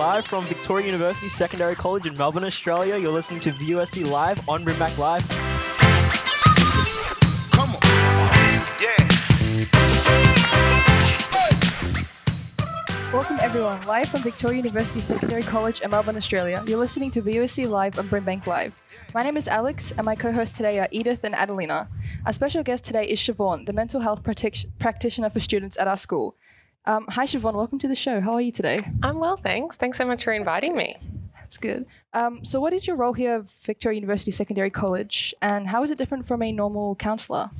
live 0.00 0.24
from 0.24 0.46
Victoria 0.46 0.86
University 0.86 1.28
Secondary 1.28 1.74
College 1.74 2.06
in 2.06 2.16
Melbourne, 2.16 2.44
Australia. 2.44 2.96
You're 2.96 3.12
listening 3.12 3.38
to 3.40 3.52
VUSC 3.52 4.10
Live 4.10 4.40
on 4.48 4.64
Brimbank 4.64 4.96
Live. 4.96 5.28
Come 7.50 7.76
on. 7.76 7.82
Yeah. 8.80 8.96
Welcome 13.12 13.40
everyone, 13.42 13.84
live 13.86 14.08
from 14.08 14.22
Victoria 14.22 14.56
University 14.56 15.02
Secondary 15.02 15.42
College 15.42 15.80
in 15.80 15.90
Melbourne, 15.90 16.16
Australia. 16.16 16.64
You're 16.66 16.78
listening 16.78 17.10
to 17.10 17.20
VOC 17.20 17.68
Live 17.68 17.98
on 17.98 18.08
Brimbank 18.08 18.46
Live. 18.46 18.80
My 19.12 19.22
name 19.22 19.36
is 19.36 19.48
Alex, 19.48 19.92
and 19.92 20.06
my 20.06 20.14
co-hosts 20.14 20.56
today 20.56 20.78
are 20.78 20.88
Edith 20.92 21.24
and 21.24 21.34
Adelina. 21.34 21.90
Our 22.24 22.32
special 22.32 22.62
guest 22.62 22.84
today 22.84 23.04
is 23.04 23.20
Siobhan, 23.20 23.66
the 23.66 23.74
mental 23.74 24.00
health 24.00 24.22
practic- 24.22 24.64
practitioner 24.78 25.28
for 25.28 25.40
students 25.40 25.76
at 25.76 25.88
our 25.88 25.98
school. 25.98 26.36
Um, 26.90 27.06
hi 27.08 27.24
Siobhan, 27.24 27.54
welcome 27.54 27.78
to 27.78 27.86
the 27.86 27.94
show. 27.94 28.20
How 28.20 28.32
are 28.32 28.40
you 28.40 28.50
today? 28.50 28.80
I'm 29.00 29.20
well, 29.20 29.36
thanks. 29.36 29.76
Thanks 29.76 29.96
so 29.96 30.04
much 30.04 30.24
for 30.24 30.32
inviting 30.32 30.74
me. 30.74 30.96
That's 31.36 31.56
good. 31.56 31.86
Um, 32.12 32.44
so, 32.44 32.58
what 32.58 32.72
is 32.72 32.84
your 32.84 32.96
role 32.96 33.12
here 33.12 33.36
at 33.36 33.50
Victoria 33.62 33.94
University 33.94 34.32
Secondary 34.32 34.70
College, 34.70 35.32
and 35.40 35.68
how 35.68 35.84
is 35.84 35.92
it 35.92 35.98
different 35.98 36.26
from 36.26 36.42
a 36.42 36.50
normal 36.50 36.96
counsellor? 36.96 37.50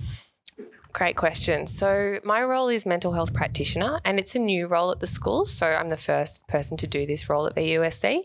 Great 0.93 1.15
question. 1.15 1.69
So, 1.69 2.19
my 2.25 2.43
role 2.43 2.67
is 2.67 2.85
mental 2.85 3.13
health 3.13 3.33
practitioner, 3.33 4.01
and 4.05 4.19
it's 4.19 4.35
a 4.35 4.41
new 4.41 4.67
role 4.67 4.91
at 4.91 4.99
the 4.99 5.07
school. 5.07 5.45
So, 5.45 5.65
I'm 5.65 5.91
the 5.91 5.97
first 5.97 6.49
person 6.49 6.77
to 6.79 6.89
do 6.89 7.07
this 7.07 7.31
role 7.31 7.47
at 7.47 7.55
VUSC. 7.55 8.23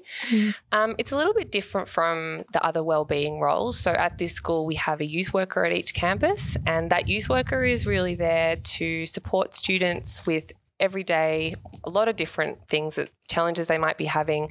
Um, 0.72 0.95
it's 0.98 1.12
a 1.12 1.16
little 1.16 1.36
bit 1.36 1.52
different 1.52 1.88
from 1.88 2.45
the 2.52 2.66
other 2.66 2.84
wellbeing 2.84 3.40
roles. 3.40 3.78
So, 3.78 3.92
at 3.92 4.17
this 4.17 4.34
school, 4.34 4.66
we 4.66 4.73
have 4.73 5.02
a 5.02 5.06
youth 5.06 5.36
worker 5.36 5.66
at 5.66 5.72
each 5.72 5.94
campus, 5.94 6.58
and 6.66 6.90
that 6.90 7.08
youth 7.08 7.30
worker 7.30 7.64
is 7.64 7.86
really 7.86 8.16
there 8.16 8.56
to 8.56 9.06
support 9.06 9.53
students 9.53 10.26
with 10.26 10.52
every 10.80 11.04
day 11.04 11.56
a 11.84 11.90
lot 11.90 12.08
of 12.08 12.16
different 12.16 12.68
things 12.68 12.95
that 12.95 13.09
challenges 13.28 13.68
they 13.68 13.78
might 13.78 13.98
be 13.98 14.06
having 14.06 14.50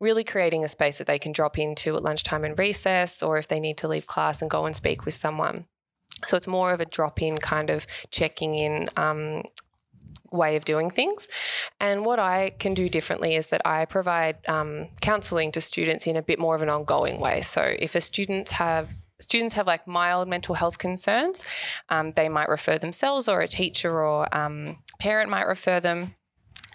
really 0.00 0.24
creating 0.24 0.64
a 0.64 0.68
space 0.68 0.98
that 0.98 1.06
they 1.06 1.18
can 1.18 1.32
drop 1.32 1.58
into 1.58 1.96
at 1.96 2.02
lunchtime 2.02 2.44
and 2.44 2.58
recess 2.58 3.22
or 3.22 3.38
if 3.38 3.48
they 3.48 3.60
need 3.60 3.76
to 3.76 3.88
leave 3.88 4.06
class 4.06 4.40
and 4.40 4.50
go 4.50 4.66
and 4.66 4.76
speak 4.76 5.04
with 5.04 5.14
someone 5.14 5.66
so 6.24 6.36
it's 6.36 6.46
more 6.46 6.72
of 6.72 6.80
a 6.80 6.84
drop 6.84 7.20
in 7.20 7.38
kind 7.38 7.70
of 7.70 7.86
checking 8.10 8.54
in 8.54 8.88
um, 8.96 9.42
way 10.34 10.56
of 10.56 10.64
doing 10.64 10.90
things. 10.90 11.28
And 11.80 12.04
what 12.04 12.18
I 12.18 12.50
can 12.58 12.74
do 12.74 12.88
differently 12.88 13.34
is 13.34 13.46
that 13.48 13.62
I 13.64 13.84
provide 13.84 14.36
um, 14.48 14.88
counselling 15.00 15.52
to 15.52 15.60
students 15.60 16.06
in 16.06 16.16
a 16.16 16.22
bit 16.22 16.38
more 16.38 16.54
of 16.54 16.62
an 16.62 16.68
ongoing 16.68 17.20
way. 17.20 17.40
So 17.40 17.74
if 17.78 17.94
a 17.94 18.00
students 18.00 18.52
have 18.52 18.94
students 19.34 19.54
have 19.54 19.66
like 19.66 19.84
mild 19.88 20.28
mental 20.28 20.54
health 20.54 20.78
concerns, 20.78 21.44
um, 21.88 22.12
they 22.12 22.28
might 22.28 22.48
refer 22.48 22.78
themselves 22.78 23.26
or 23.28 23.40
a 23.40 23.48
teacher 23.48 24.00
or 24.00 24.28
um, 24.36 24.78
parent 25.00 25.28
might 25.28 25.42
refer 25.42 25.80
them 25.80 26.14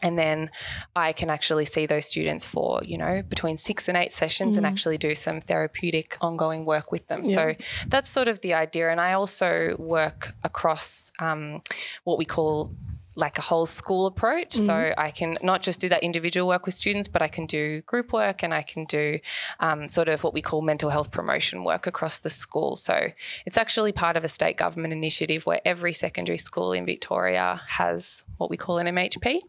and 0.01 0.17
then 0.17 0.49
I 0.95 1.13
can 1.13 1.29
actually 1.29 1.65
see 1.65 1.85
those 1.85 2.05
students 2.05 2.45
for 2.45 2.81
you 2.83 2.97
know 2.97 3.21
between 3.21 3.57
six 3.57 3.87
and 3.87 3.97
eight 3.97 4.13
sessions 4.13 4.55
and 4.57 4.65
actually 4.65 4.97
do 4.97 5.15
some 5.15 5.41
therapeutic 5.41 6.17
ongoing 6.21 6.65
work 6.65 6.91
with 6.91 7.07
them. 7.07 7.25
So 7.25 7.55
that's 7.87 8.09
sort 8.09 8.27
of 8.27 8.39
the 8.41 8.53
idea. 8.53 8.89
And 8.89 9.01
I 9.01 9.13
also 9.13 9.75
work 9.77 10.35
across 10.43 11.11
um, 11.19 11.61
what 12.03 12.17
we 12.17 12.25
call 12.25 12.73
like 13.19 13.37
a 13.37 13.41
whole 13.41 13.65
school 13.65 14.05
approach. 14.05 14.53
So 14.53 14.93
I 14.97 15.11
can 15.11 15.37
not 15.43 15.61
just 15.61 15.81
do 15.81 15.89
that 15.89 16.03
individual 16.03 16.47
work 16.47 16.65
with 16.65 16.73
students, 16.73 17.07
but 17.07 17.21
I 17.21 17.27
can 17.27 17.45
do 17.45 17.81
group 17.81 18.13
work 18.13 18.43
and 18.43 18.53
I 18.53 18.61
can 18.61 18.85
do 18.85 19.19
um, 19.59 19.87
sort 19.87 20.09
of 20.09 20.23
what 20.23 20.33
we 20.33 20.41
call 20.41 20.61
mental 20.61 20.89
health 20.89 21.11
promotion 21.11 21.63
work 21.63 21.87
across 21.87 22.19
the 22.19 22.29
school. 22.29 22.75
So 22.75 23.09
it's 23.45 23.57
actually 23.57 23.91
part 23.91 24.17
of 24.17 24.23
a 24.23 24.27
state 24.27 24.57
government 24.57 24.93
initiative 24.93 25.45
where 25.45 25.61
every 25.65 25.93
secondary 25.93 26.37
school 26.37 26.71
in 26.71 26.85
Victoria 26.85 27.61
has 27.67 28.23
what 28.37 28.49
we 28.49 28.57
call 28.57 28.77
an 28.77 28.87
MHP. 28.87 29.41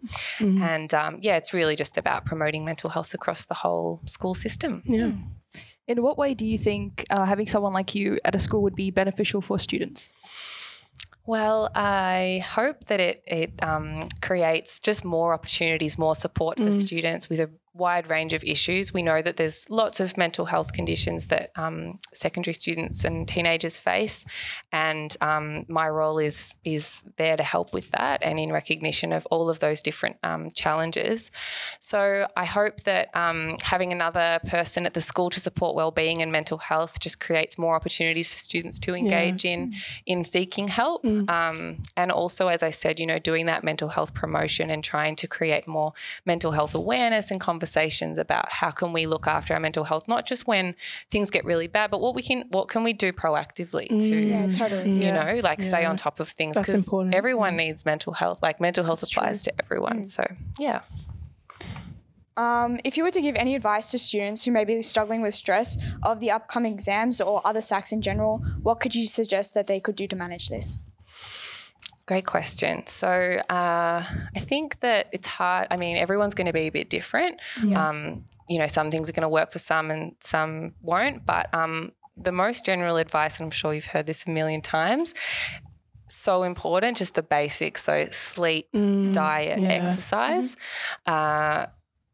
And 0.62 0.92
um, 0.94 1.18
yeah, 1.20 1.36
it's 1.36 1.54
really 1.54 1.76
just 1.76 1.96
about 1.96 2.24
promoting 2.26 2.64
mental 2.64 2.90
health 2.90 3.14
across 3.14 3.46
the 3.46 3.54
whole 3.54 4.00
school 4.06 4.34
system. 4.34 4.82
Yeah. 4.84 5.12
In 5.86 6.02
what 6.02 6.18
way 6.18 6.34
do 6.34 6.46
you 6.46 6.58
think 6.58 7.04
uh, 7.10 7.24
having 7.24 7.46
someone 7.46 7.72
like 7.72 7.94
you 7.94 8.18
at 8.24 8.34
a 8.34 8.38
school 8.38 8.62
would 8.62 8.76
be 8.76 8.90
beneficial 8.90 9.40
for 9.40 9.58
students? 9.58 10.10
Well, 11.30 11.70
I 11.76 12.42
hope 12.44 12.86
that 12.86 12.98
it 12.98 13.22
it 13.24 13.52
um, 13.62 14.02
creates 14.20 14.80
just 14.80 15.04
more 15.04 15.32
opportunities, 15.32 15.96
more 15.96 16.16
support 16.16 16.58
for 16.58 16.72
students 16.72 17.28
with 17.28 17.38
a 17.38 17.48
wide 17.72 18.10
range 18.10 18.32
of 18.32 18.42
issues. 18.44 18.92
We 18.92 19.02
know 19.02 19.22
that 19.22 19.36
there's 19.36 19.68
lots 19.70 20.00
of 20.00 20.16
mental 20.16 20.46
health 20.46 20.72
conditions 20.72 21.26
that 21.26 21.50
um, 21.56 21.98
secondary 22.12 22.54
students 22.54 23.04
and 23.04 23.28
teenagers 23.28 23.78
face, 23.78 24.24
and 24.72 25.16
um, 25.20 25.64
my 25.68 25.88
role 25.88 26.18
is 26.18 26.54
is 26.64 27.02
there 27.16 27.36
to 27.36 27.42
help 27.42 27.72
with 27.72 27.90
that 27.92 28.22
and 28.22 28.38
in 28.38 28.52
recognition 28.52 29.12
of 29.12 29.26
all 29.26 29.48
of 29.48 29.60
those 29.60 29.80
different 29.82 30.16
um, 30.22 30.50
challenges. 30.50 31.30
So 31.78 32.26
I 32.36 32.44
hope 32.44 32.80
that 32.80 33.14
um, 33.14 33.56
having 33.62 33.92
another 33.92 34.40
person 34.46 34.84
at 34.86 34.94
the 34.94 35.00
school 35.00 35.30
to 35.30 35.40
support 35.40 35.76
wellbeing 35.76 36.22
and 36.22 36.32
mental 36.32 36.58
health 36.58 36.98
just 37.00 37.20
creates 37.20 37.56
more 37.58 37.74
opportunities 37.74 38.28
for 38.28 38.36
students 38.36 38.78
to 38.80 38.94
engage 38.94 39.44
in 39.44 39.74
in 40.06 40.24
seeking 40.24 40.68
help, 40.68 41.04
um, 41.04 41.82
and 41.96 42.10
also, 42.10 42.48
as 42.48 42.62
I 42.62 42.70
said, 42.70 42.98
you 42.98 43.06
know, 43.06 43.18
doing 43.18 43.46
that 43.46 43.62
mental 43.62 43.88
health 43.88 44.12
promotion 44.12 44.70
and 44.70 44.82
trying 44.82 45.14
to 45.16 45.28
create 45.28 45.68
more 45.68 45.92
mental 46.26 46.52
health 46.52 46.74
awareness 46.74 47.30
and 47.30 47.40
conversations 47.70 48.18
about 48.18 48.50
how 48.50 48.70
can 48.70 48.92
we 48.92 49.06
look 49.06 49.26
after 49.26 49.54
our 49.54 49.60
mental 49.60 49.84
health, 49.84 50.08
not 50.08 50.26
just 50.26 50.46
when 50.46 50.74
things 51.10 51.30
get 51.30 51.44
really 51.44 51.66
bad, 51.68 51.90
but 51.90 52.00
what 52.00 52.14
we 52.14 52.22
can 52.22 52.44
what 52.50 52.68
can 52.68 52.82
we 52.84 52.92
do 52.92 53.12
proactively 53.12 53.88
to 53.88 54.16
Yeah, 54.16 54.50
totally. 54.52 55.04
you 55.04 55.12
know, 55.12 55.40
like 55.42 55.62
stay 55.62 55.84
on 55.84 55.96
top 55.96 56.20
of 56.20 56.28
things 56.28 56.54
That's 56.56 56.66
because 56.66 56.84
important. 56.84 57.14
everyone 57.14 57.56
needs 57.56 57.84
mental 57.84 58.12
health. 58.12 58.42
Like 58.42 58.60
mental 58.60 58.84
health 58.84 59.02
applies 59.02 59.42
to 59.44 59.52
everyone. 59.60 60.04
So 60.04 60.24
yeah. 60.58 60.80
Um, 62.36 62.80
if 62.84 62.96
you 62.96 63.04
were 63.04 63.10
to 63.10 63.20
give 63.20 63.34
any 63.36 63.54
advice 63.54 63.90
to 63.90 63.98
students 63.98 64.44
who 64.44 64.50
may 64.52 64.64
be 64.64 64.80
struggling 64.82 65.20
with 65.20 65.34
stress 65.34 65.76
of 66.02 66.20
the 66.20 66.30
upcoming 66.30 66.72
exams 66.72 67.20
or 67.20 67.42
other 67.44 67.60
SACs 67.60 67.92
in 67.92 68.00
general, 68.00 68.38
what 68.62 68.80
could 68.80 68.94
you 68.94 69.06
suggest 69.06 69.52
that 69.54 69.66
they 69.66 69.78
could 69.78 69.94
do 69.96 70.06
to 70.06 70.16
manage 70.16 70.48
this? 70.48 70.78
Great 72.10 72.26
question. 72.26 72.84
So 72.88 73.08
uh, 73.08 74.02
I 74.02 74.40
think 74.40 74.80
that 74.80 75.06
it's 75.12 75.28
hard. 75.28 75.68
I 75.70 75.76
mean, 75.76 75.96
everyone's 75.96 76.34
going 76.34 76.48
to 76.48 76.52
be 76.52 76.66
a 76.66 76.70
bit 76.70 76.90
different. 76.90 77.40
Um, 77.76 78.24
you 78.48 78.58
know, 78.58 78.66
some 78.66 78.90
things 78.90 79.08
are 79.08 79.12
going 79.12 79.22
to 79.22 79.28
work 79.28 79.52
for 79.52 79.60
some 79.60 79.92
and 79.92 80.16
some 80.18 80.74
won't. 80.82 81.24
But 81.24 81.54
um, 81.54 81.92
the 82.16 82.32
most 82.32 82.64
general 82.64 82.96
advice, 82.96 83.38
and 83.38 83.46
I'm 83.46 83.50
sure 83.52 83.72
you've 83.72 83.84
heard 83.84 84.06
this 84.06 84.26
a 84.26 84.30
million 84.30 84.60
times, 84.60 85.14
so 86.08 86.42
important, 86.42 86.96
just 86.96 87.14
the 87.14 87.22
basics. 87.22 87.84
So 87.84 88.06
sleep, 88.10 88.66
diet, 88.72 89.60
yeah. 89.60 89.68
exercise. 89.68 90.56
Uh, 91.06 91.66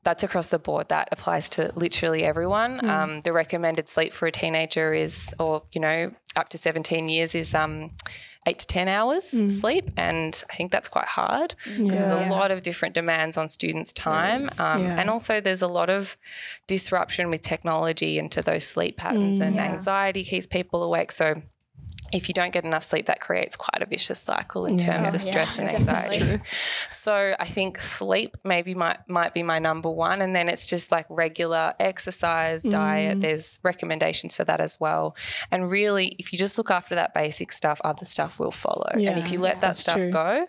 that's 0.03 0.23
across 0.23 0.49
the 0.49 0.59
board. 0.59 0.91
That 0.91 1.09
applies 1.11 1.49
to 1.49 1.73
literally 1.75 2.23
everyone. 2.23 2.87
Um, 2.87 3.23
the 3.23 3.33
recommended 3.33 3.89
sleep 3.89 4.13
for 4.13 4.27
a 4.29 4.31
teenager 4.31 4.93
is, 4.93 5.35
or 5.39 5.63
you 5.73 5.81
know, 5.81 6.13
up 6.37 6.51
to 6.51 6.59
17 6.59 7.09
years 7.09 7.35
is 7.35 7.55
um, 7.55 7.93
eight 8.47 8.59
to 8.61 8.67
10 8.67 8.89
hours 8.89 9.25
sleep. 9.51 9.91
And 9.97 10.43
I 10.51 10.55
think 10.55 10.71
that's 10.73 10.89
quite 10.89 11.07
hard 11.07 11.55
because 11.65 11.89
there's 12.01 12.11
a 12.27 12.31
lot 12.31 12.51
of 12.51 12.63
different 12.63 12.95
demands 12.95 13.37
on 13.37 13.49
students' 13.49 13.93
time. 13.93 14.43
Um, 14.61 14.85
Yeah. 14.85 15.01
And 15.01 15.11
also, 15.11 15.41
there's 15.41 15.63
a 15.63 15.69
lot 15.69 15.91
of 15.91 16.17
disruption 16.67 17.29
with 17.31 17.43
technology 17.43 18.19
into 18.19 18.43
those 18.43 18.65
sleep 18.65 18.97
patterns, 18.97 19.41
and 19.41 19.57
anxiety 19.59 20.23
keeps 20.25 20.47
people 20.47 20.83
awake. 20.83 21.13
So, 21.13 21.43
if 22.17 22.29
you 22.29 22.35
don't 22.35 22.53
get 22.53 22.65
enough 22.65 22.83
sleep, 22.83 23.07
that 23.07 23.21
creates 23.21 23.55
quite 23.57 23.83
a 23.83 23.87
vicious 23.87 24.19
cycle 24.19 24.67
in 24.67 24.79
terms 24.79 25.09
of 25.15 25.21
Yeah, 25.21 25.27
stress 25.31 25.59
and 25.59 25.69
anxiety. 25.69 26.41
So 26.91 27.35
I 27.39 27.45
think 27.45 27.81
sleep 27.81 28.37
maybe 28.45 28.75
might 28.75 28.99
might 29.09 29.35
be 29.35 29.43
my 29.43 29.59
number 29.59 29.91
one, 29.91 30.21
and 30.23 30.35
then 30.35 30.49
it's 30.49 30.67
just 30.67 30.91
like 30.91 31.07
regular 31.09 31.75
exercise, 31.79 32.65
Mm. 32.65 32.71
diet. 32.71 33.21
There's 33.21 33.59
recommendations 33.63 34.35
for 34.35 34.45
that 34.45 34.61
as 34.61 34.81
well. 34.81 35.15
And 35.51 35.71
really, 35.71 36.17
if 36.19 36.33
you 36.33 36.39
just 36.39 36.57
look 36.59 36.71
after 36.71 36.95
that 36.95 37.13
basic 37.15 37.53
stuff, 37.53 37.81
other 37.85 38.05
stuff 38.07 38.39
will 38.41 38.51
follow. 38.51 38.91
and 38.95 39.19
if 39.19 39.31
you 39.33 39.39
let 39.41 39.61
that 39.61 39.77
stuff 39.77 39.97
true. 39.97 40.11
go, 40.11 40.47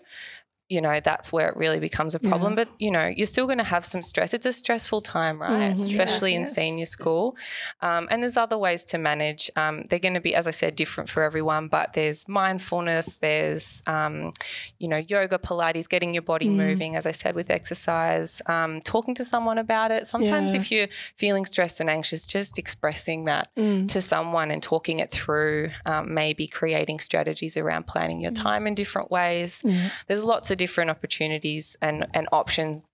you 0.68 0.80
know 0.80 1.00
that's 1.00 1.32
where 1.32 1.48
it 1.48 1.56
really 1.56 1.78
becomes 1.80 2.14
a 2.14 2.18
problem. 2.18 2.54
But 2.54 2.68
you 2.78 2.90
know, 2.90 3.06
you're 3.06 3.26
still 3.26 3.46
going 3.46 3.58
to 3.58 3.64
have 3.64 3.84
some 3.84 4.02
stress. 4.02 4.34
It's 4.34 4.44
a 4.46 4.52
stressful 4.52 5.00
time, 5.00 5.40
right? 5.40 5.72
Mm-hmm. 5.72 5.82
Especially 5.82 6.34
in 6.34 6.44
senior 6.46 6.84
school. 6.84 7.36
Um, 7.80 8.06
and 8.10 8.22
there's 8.22 8.36
other 8.36 8.58
ways 8.58 8.84
to 8.86 8.98
manage. 8.98 9.50
Um, 9.56 9.84
they're 9.88 9.98
going 9.98 10.14
to 10.14 10.20
be, 10.20 10.34
as 10.34 10.46
I 10.46 10.50
said, 10.50 10.76
different 10.76 11.08
for 11.08 11.22
everyone. 11.22 11.68
But 11.68 11.94
there's 11.94 12.28
mindfulness. 12.28 13.16
There's 13.16 13.82
um, 13.86 14.32
you 14.78 14.88
know 14.88 14.98
yoga, 14.98 15.38
Pilates, 15.38 15.88
getting 15.88 16.12
your 16.14 16.22
Mm. 16.22 16.26
body 16.26 16.48
moving. 16.48 16.96
As 16.96 17.06
I 17.06 17.12
said, 17.12 17.34
with 17.34 17.48
exercise, 17.50 18.42
um, 18.46 18.80
talking 18.80 19.14
to 19.14 19.24
someone 19.24 19.56
about 19.58 19.90
it. 19.90 20.06
Sometimes 20.06 20.52
Yeah. 20.52 20.60
if 20.60 20.70
you're 20.70 20.88
feeling 21.16 21.44
stressed 21.46 21.80
and 21.80 21.88
anxious, 21.88 22.26
just 22.26 22.58
expressing 22.58 23.24
that 23.24 23.48
Mm. 23.56 23.88
to 23.88 24.00
someone 24.02 24.50
and 24.50 24.62
talking 24.62 24.98
it 24.98 25.10
through. 25.10 25.70
Um, 25.86 26.12
maybe 26.12 26.46
creating 26.46 26.98
strategies 27.00 27.56
around 27.56 27.86
planning 27.86 28.18
Mm. 28.18 28.22
your 28.22 28.32
time 28.32 28.66
in 28.66 28.74
different 28.74 29.10
ways. 29.10 29.62
There's 30.08 30.24
lots 30.24 30.50
of 30.50 30.57
different 30.58 30.90
opportunities 30.90 31.76
and, 31.80 32.06
and 32.12 32.28
options 32.32 32.84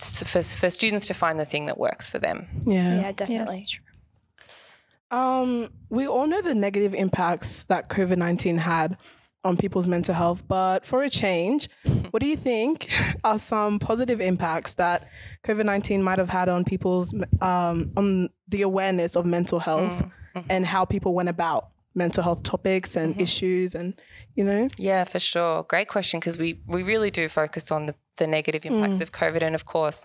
s- 0.00 0.22
for, 0.30 0.42
for 0.42 0.68
students 0.70 1.06
to 1.06 1.14
find 1.14 1.38
the 1.38 1.44
thing 1.44 1.66
that 1.66 1.78
works 1.78 2.06
for 2.08 2.18
them. 2.18 2.48
Yeah. 2.66 3.00
Yeah, 3.02 3.12
definitely. 3.12 3.66
Um, 5.10 5.70
we 5.88 6.06
all 6.06 6.26
know 6.26 6.40
the 6.40 6.54
negative 6.54 6.94
impacts 6.94 7.64
that 7.64 7.88
COVID 7.88 8.16
19 8.16 8.58
had 8.58 8.96
on 9.42 9.56
people's 9.56 9.86
mental 9.88 10.14
health, 10.14 10.46
but 10.46 10.84
for 10.84 11.02
a 11.02 11.08
change, 11.08 11.68
What 12.10 12.20
do 12.22 12.28
you 12.28 12.36
think 12.36 12.90
are 13.24 13.38
some 13.38 13.78
positive 13.78 14.20
impacts 14.20 14.74
that 14.74 15.08
COVID 15.44 15.64
nineteen 15.64 16.02
might 16.02 16.18
have 16.18 16.28
had 16.28 16.48
on 16.48 16.64
people's 16.64 17.14
um, 17.40 17.88
on 17.96 18.30
the 18.48 18.62
awareness 18.62 19.14
of 19.16 19.24
mental 19.26 19.60
health 19.60 20.04
and 20.48 20.66
how 20.66 20.84
people 20.84 21.14
went 21.14 21.28
about 21.28 21.68
mental 21.94 22.22
health 22.22 22.42
topics 22.42 22.96
and 22.96 23.20
issues 23.20 23.74
and 23.74 24.00
you 24.34 24.44
know 24.44 24.68
Yeah, 24.78 25.04
for 25.04 25.18
sure. 25.18 25.64
Great 25.64 25.88
question 25.88 26.20
because 26.20 26.38
we, 26.38 26.60
we 26.66 26.82
really 26.82 27.10
do 27.10 27.28
focus 27.28 27.70
on 27.70 27.86
the, 27.86 27.94
the 28.16 28.26
negative 28.26 28.64
impacts 28.64 29.00
of 29.00 29.12
COVID. 29.12 29.42
And 29.42 29.54
of 29.54 29.64
course, 29.64 30.04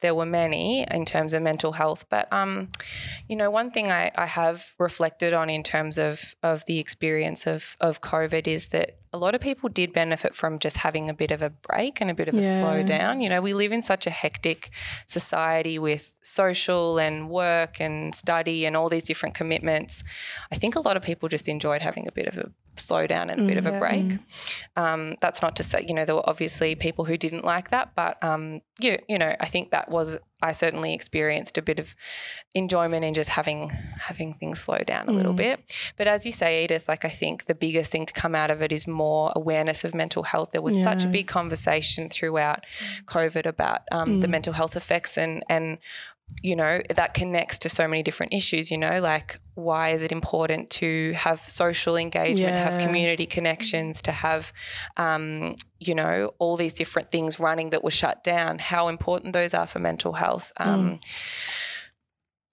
there 0.00 0.14
were 0.14 0.26
many 0.26 0.86
in 0.90 1.04
terms 1.04 1.32
of 1.32 1.42
mental 1.42 1.72
health. 1.72 2.04
But, 2.10 2.30
um, 2.32 2.68
you 3.28 3.36
know, 3.36 3.50
one 3.50 3.70
thing 3.70 3.90
I, 3.90 4.10
I 4.16 4.26
have 4.26 4.74
reflected 4.78 5.32
on 5.32 5.48
in 5.48 5.62
terms 5.62 5.98
of, 5.98 6.34
of 6.42 6.64
the 6.66 6.78
experience 6.78 7.46
of, 7.46 7.76
of 7.80 8.00
COVID 8.00 8.46
is 8.46 8.68
that 8.68 8.98
a 9.14 9.16
lot 9.16 9.32
of 9.36 9.40
people 9.40 9.68
did 9.68 9.92
benefit 9.92 10.34
from 10.34 10.58
just 10.58 10.78
having 10.78 11.08
a 11.08 11.14
bit 11.14 11.30
of 11.30 11.40
a 11.40 11.48
break 11.50 12.00
and 12.00 12.10
a 12.10 12.14
bit 12.14 12.26
of 12.26 12.34
a 12.34 12.42
Yeah. 12.42 12.58
slow 12.58 12.82
down. 12.82 13.20
You 13.20 13.28
know, 13.28 13.40
we 13.40 13.52
live 13.52 13.70
in 13.70 13.80
such 13.80 14.08
a 14.08 14.10
hectic 14.10 14.70
society 15.06 15.78
with 15.78 16.14
social 16.20 16.98
and 16.98 17.30
work 17.30 17.80
and 17.80 18.12
study 18.12 18.66
and 18.66 18.76
all 18.76 18.88
these 18.88 19.04
different 19.04 19.36
commitments. 19.36 20.02
I 20.50 20.56
think 20.56 20.74
a 20.74 20.80
lot 20.80 20.96
of 20.96 21.02
people 21.04 21.28
just 21.28 21.48
enjoyed 21.48 21.80
having 21.80 22.08
a 22.08 22.12
bit 22.12 22.26
of 22.26 22.36
a 22.38 22.50
slow 22.76 23.06
down 23.06 23.30
and 23.30 23.40
a 23.40 23.44
bit 23.44 23.56
of 23.56 23.66
a 23.66 23.78
break. 23.78 24.04
Um, 24.76 25.16
that's 25.20 25.42
not 25.42 25.56
to 25.56 25.62
say, 25.62 25.84
you 25.86 25.94
know, 25.94 26.04
there 26.04 26.16
were 26.16 26.28
obviously 26.28 26.74
people 26.74 27.04
who 27.04 27.16
didn't 27.16 27.44
like 27.44 27.70
that, 27.70 27.94
but 27.94 28.22
um, 28.22 28.60
you, 28.80 28.98
you 29.08 29.18
know, 29.18 29.34
I 29.40 29.46
think 29.46 29.70
that 29.70 29.90
was 29.90 30.16
I 30.42 30.52
certainly 30.52 30.92
experienced 30.92 31.56
a 31.56 31.62
bit 31.62 31.78
of 31.78 31.96
enjoyment 32.54 33.02
in 33.02 33.14
just 33.14 33.30
having 33.30 33.70
having 33.70 34.34
things 34.34 34.60
slow 34.60 34.78
down 34.78 35.08
a 35.08 35.12
little 35.12 35.32
bit. 35.32 35.60
But 35.96 36.06
as 36.06 36.26
you 36.26 36.32
say, 36.32 36.64
Edith, 36.64 36.86
like 36.86 37.04
I 37.06 37.08
think 37.08 37.46
the 37.46 37.54
biggest 37.54 37.90
thing 37.90 38.04
to 38.04 38.12
come 38.12 38.34
out 38.34 38.50
of 38.50 38.60
it 38.60 38.70
is 38.70 38.86
more 38.86 39.32
awareness 39.34 39.84
of 39.84 39.94
mental 39.94 40.24
health. 40.24 40.50
There 40.52 40.60
was 40.60 40.80
such 40.82 41.04
a 41.04 41.08
big 41.08 41.26
conversation 41.28 42.10
throughout 42.10 42.66
COVID 43.06 43.46
about 43.46 43.82
um, 43.90 44.20
the 44.20 44.28
mental 44.28 44.52
health 44.52 44.76
effects 44.76 45.16
and 45.16 45.42
and 45.48 45.78
you 46.42 46.56
know 46.56 46.80
that 46.90 47.14
connects 47.14 47.58
to 47.58 47.68
so 47.68 47.86
many 47.86 48.02
different 48.02 48.32
issues 48.32 48.70
you 48.70 48.78
know 48.78 49.00
like 49.00 49.40
why 49.54 49.90
is 49.90 50.02
it 50.02 50.10
important 50.10 50.68
to 50.68 51.12
have 51.12 51.38
social 51.40 51.96
engagement 51.96 52.54
have 52.54 52.80
community 52.80 53.24
connections 53.24 54.02
to 54.02 54.10
have 54.10 54.52
um, 54.96 55.54
you 55.78 55.94
know 55.94 56.32
all 56.38 56.56
these 56.56 56.74
different 56.74 57.10
things 57.10 57.38
running 57.38 57.70
that 57.70 57.84
were 57.84 57.90
shut 57.90 58.24
down 58.24 58.58
how 58.58 58.88
important 58.88 59.32
those 59.32 59.54
are 59.54 59.66
for 59.66 59.78
mental 59.78 60.14
health. 60.14 60.52
Um, 60.56 61.00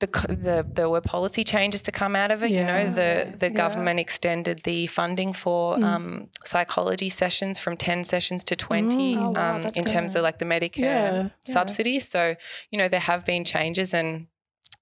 the, 0.01 0.07
the 0.47 0.57
there 0.77 0.89
were 0.89 1.01
policy 1.15 1.43
changes 1.43 1.81
to 1.83 1.91
come 1.91 2.13
out 2.21 2.31
of 2.35 2.43
it. 2.43 2.51
You 2.51 2.63
know, 2.71 2.83
the 3.01 3.09
the 3.43 3.49
government 3.63 3.97
extended 3.99 4.57
the 4.63 4.87
funding 4.87 5.31
for 5.33 5.61
Mm. 5.77 5.83
um, 5.91 6.27
psychology 6.43 7.09
sessions 7.09 7.55
from 7.63 7.73
ten 7.87 8.03
sessions 8.03 8.43
to 8.49 8.55
twenty 8.67 9.15
Oh, 9.15 9.29
wow, 9.31 9.55
um, 9.55 9.61
in 9.79 9.85
terms 9.95 10.15
of 10.15 10.21
like 10.27 10.37
the 10.43 10.45
Medicare 10.53 10.79
Yeah, 10.79 11.29
yeah. 11.47 11.97
So 12.13 12.35
you 12.71 12.77
know, 12.79 12.87
there 12.93 13.05
have 13.11 13.23
been 13.25 13.43
changes 13.45 13.93
and. 13.93 14.27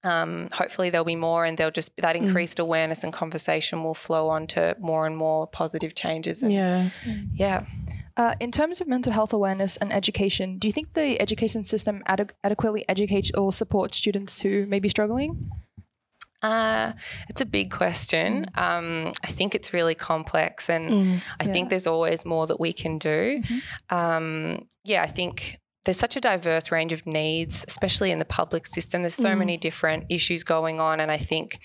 Um, 0.02 0.48
hopefully 0.54 0.90
there'll 0.90 1.04
be 1.04 1.18
more, 1.30 1.44
and 1.44 1.58
they'll 1.58 1.72
just 1.82 1.92
that 1.98 2.16
Mm. 2.16 2.22
increased 2.28 2.58
awareness 2.60 3.04
and 3.04 3.12
conversation 3.12 3.84
will 3.84 3.94
flow 4.08 4.30
on 4.30 4.48
to 4.48 4.62
more 4.80 5.06
and 5.06 5.16
more 5.18 5.46
positive 5.62 5.94
changes. 5.94 6.42
And 6.44 6.54
yeah 6.54 6.90
yeah. 7.44 7.66
Uh, 8.20 8.36
in 8.42 8.52
terms 8.52 8.82
of 8.82 8.88
mental 8.88 9.14
health 9.14 9.32
awareness 9.32 9.78
and 9.78 9.94
education, 9.94 10.58
do 10.58 10.68
you 10.68 10.74
think 10.74 10.92
the 10.92 11.22
education 11.22 11.64
system 11.64 12.04
ade- 12.06 12.34
adequately 12.44 12.84
educates 12.90 13.32
or 13.34 13.54
supports 13.54 13.96
students 13.96 14.42
who 14.42 14.66
may 14.66 14.78
be 14.78 14.90
struggling? 14.90 15.50
Uh, 16.42 16.92
it's 17.30 17.40
a 17.40 17.46
big 17.46 17.72
question. 17.72 18.46
Um, 18.56 19.14
I 19.24 19.28
think 19.28 19.56
it's 19.56 19.72
really 19.74 19.96
complex, 19.96 20.70
and 20.70 21.22
I 21.40 21.46
think 21.46 21.70
there's 21.70 21.88
always 21.88 22.26
more 22.26 22.46
that 22.48 22.60
we 22.60 22.74
can 22.74 22.98
do. 22.98 23.42
Um, 23.90 24.68
yeah, 24.84 25.02
I 25.02 25.08
think 25.08 25.58
there's 25.90 25.98
such 25.98 26.16
a 26.16 26.22
diverse 26.22 26.72
range 26.72 26.94
of 26.94 27.08
needs, 27.08 27.66
especially 27.68 28.12
in 28.12 28.20
the 28.20 28.26
public 28.26 28.68
system. 28.68 29.02
There's 29.02 29.16
so 29.16 29.36
many 29.36 29.58
different 29.58 30.06
issues 30.08 30.44
going 30.44 30.80
on, 30.80 31.00
and 31.00 31.12
I 31.12 31.18
think, 31.18 31.60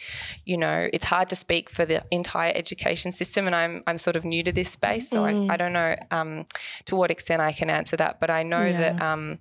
you 0.47 0.56
know, 0.56 0.88
it's 0.94 1.05
hard 1.05 1.29
to 1.29 1.37
speak 1.37 1.69
for 1.69 1.85
the 1.85 2.03
entire 2.11 2.50
education 2.55 3.12
system. 3.12 3.47
And 3.47 3.55
I'm 3.55 3.82
I'm 3.87 3.99
sort 3.99 4.17
of 4.17 4.25
new 4.25 4.43
to 4.43 4.50
this 4.50 4.71
space, 4.71 5.11
so 5.11 5.26
I, 5.26 5.53
I 5.53 5.59
don't 5.59 5.75
know 5.75 5.94
um, 6.11 6.47
to 6.87 6.97
what 6.97 7.11
extent 7.11 7.43
I 7.43 7.53
can 7.53 7.69
answer 7.69 7.99
that. 7.99 8.19
But 8.19 8.31
I 8.31 8.44
know 8.44 8.73
that. 8.73 9.03
Um, 9.03 9.41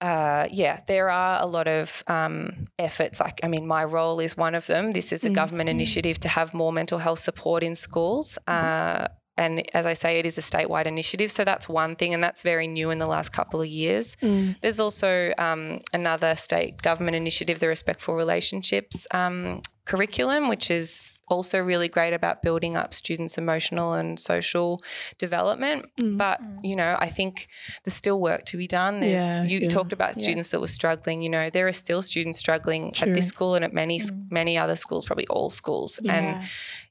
uh, 0.00 0.46
yeah, 0.50 0.80
there 0.86 1.10
are 1.10 1.42
a 1.42 1.46
lot 1.46 1.68
of 1.68 2.02
um, 2.06 2.64
efforts. 2.78 3.20
Like, 3.20 3.40
I 3.42 3.48
mean, 3.48 3.66
my 3.66 3.84
role 3.84 4.18
is 4.18 4.34
one 4.34 4.54
of 4.54 4.66
them. 4.66 4.92
This 4.92 5.12
is 5.12 5.24
a 5.24 5.28
government 5.28 5.68
initiative 5.68 6.18
to 6.20 6.28
have 6.28 6.54
more 6.54 6.72
mental 6.72 6.98
health 6.98 7.18
support 7.18 7.62
in 7.62 7.74
schools. 7.74 8.38
Uh, 8.46 9.08
and 9.36 9.64
as 9.74 9.86
I 9.86 9.94
say, 9.94 10.18
it 10.18 10.26
is 10.26 10.36
a 10.38 10.40
statewide 10.42 10.86
initiative. 10.86 11.30
So 11.30 11.44
that's 11.44 11.68
one 11.68 11.96
thing, 11.96 12.12
and 12.14 12.22
that's 12.22 12.42
very 12.42 12.66
new 12.66 12.90
in 12.90 12.98
the 12.98 13.06
last 13.06 13.30
couple 13.30 13.60
of 13.60 13.66
years. 13.66 14.16
There's 14.60 14.80
also 14.80 15.32
um, 15.38 15.80
another 15.92 16.34
state 16.36 16.82
government 16.82 17.16
initiative, 17.16 17.58
the 17.58 17.68
Respectful 17.68 18.14
Relationships 18.16 19.06
um, 19.12 19.62
curriculum, 19.84 20.48
which 20.48 20.70
is 20.70 21.14
also 21.28 21.60
really 21.60 21.88
great 21.88 22.12
about 22.12 22.42
building 22.42 22.76
up 22.76 22.92
students' 22.92 23.38
emotional 23.38 23.92
and 23.92 24.18
social 24.18 24.80
development. 25.18 25.86
Mm. 25.96 26.18
But, 26.18 26.42
mm. 26.42 26.58
you 26.62 26.76
know, 26.76 26.96
I 26.98 27.08
think 27.08 27.48
there's 27.84 27.94
still 27.94 28.20
work 28.20 28.44
to 28.46 28.56
be 28.56 28.66
done. 28.66 29.00
There's, 29.00 29.12
Yeah, 29.12 29.44
you 29.44 29.60
yeah. 29.60 29.68
talked 29.68 29.92
about 29.92 30.14
students 30.14 30.50
that 30.50 30.60
were 30.60 30.66
struggling. 30.66 31.22
You 31.22 31.30
know, 31.30 31.50
there 31.50 31.68
are 31.68 31.72
still 31.72 32.02
students 32.02 32.38
struggling 32.38 32.92
at 33.00 33.14
this 33.14 33.28
school 33.28 33.54
and 33.54 33.64
at 33.64 33.72
many, 33.72 33.96
s 33.96 34.10
mm. 34.10 34.30
many 34.30 34.58
other 34.58 34.76
schools, 34.76 35.04
probably 35.04 35.26
all 35.28 35.50
schools. 35.50 36.00
And 36.06 36.42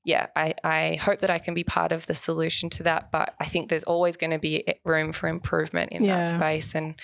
yeah, 0.03 0.27
I, 0.35 0.53
I 0.63 0.97
hope 1.01 1.19
that 1.19 1.29
I 1.29 1.39
can 1.39 1.53
be 1.53 1.63
part 1.63 1.91
of 1.91 2.07
the 2.07 2.15
solution 2.15 2.69
to 2.71 2.83
that. 2.83 3.11
But 3.11 3.35
I 3.39 3.45
think 3.45 3.69
there's 3.69 3.83
always 3.83 4.17
going 4.17 4.31
to 4.31 4.39
be 4.39 4.67
eh, 4.67 4.73
room 4.85 5.11
for 5.11 5.27
improvement 5.27 5.91
in 5.91 6.05
that 6.07 6.27
space. 6.27 6.75
And 6.75 6.95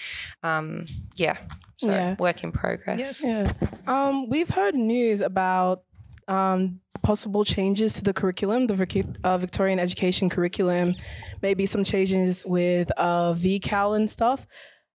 um, 0.42 0.86
yeah, 1.16 1.38
so 1.78 1.90
Yeah. 1.90 2.16
work 2.20 2.44
in 2.44 2.52
progress. 2.52 3.22
Yeah. 3.24 3.52
Um, 3.88 4.30
we've 4.30 4.50
heard 4.50 4.76
news 4.76 5.22
about 5.22 5.84
um, 6.28 6.80
possible 7.04 7.44
changes 7.44 7.94
to 7.94 8.04
the 8.04 8.14
curriculum, 8.14 8.68
the 8.68 8.74
Vic- 8.74 9.06
uh, 9.24 9.38
Victorian 9.38 9.78
education 9.80 10.28
curriculum, 10.30 10.94
maybe 11.42 11.66
some 11.68 11.84
changes 11.84 12.44
with 12.48 12.92
uh, 12.98 13.34
VCAL 13.34 13.96
and 13.96 14.10
stuff. 14.10 14.48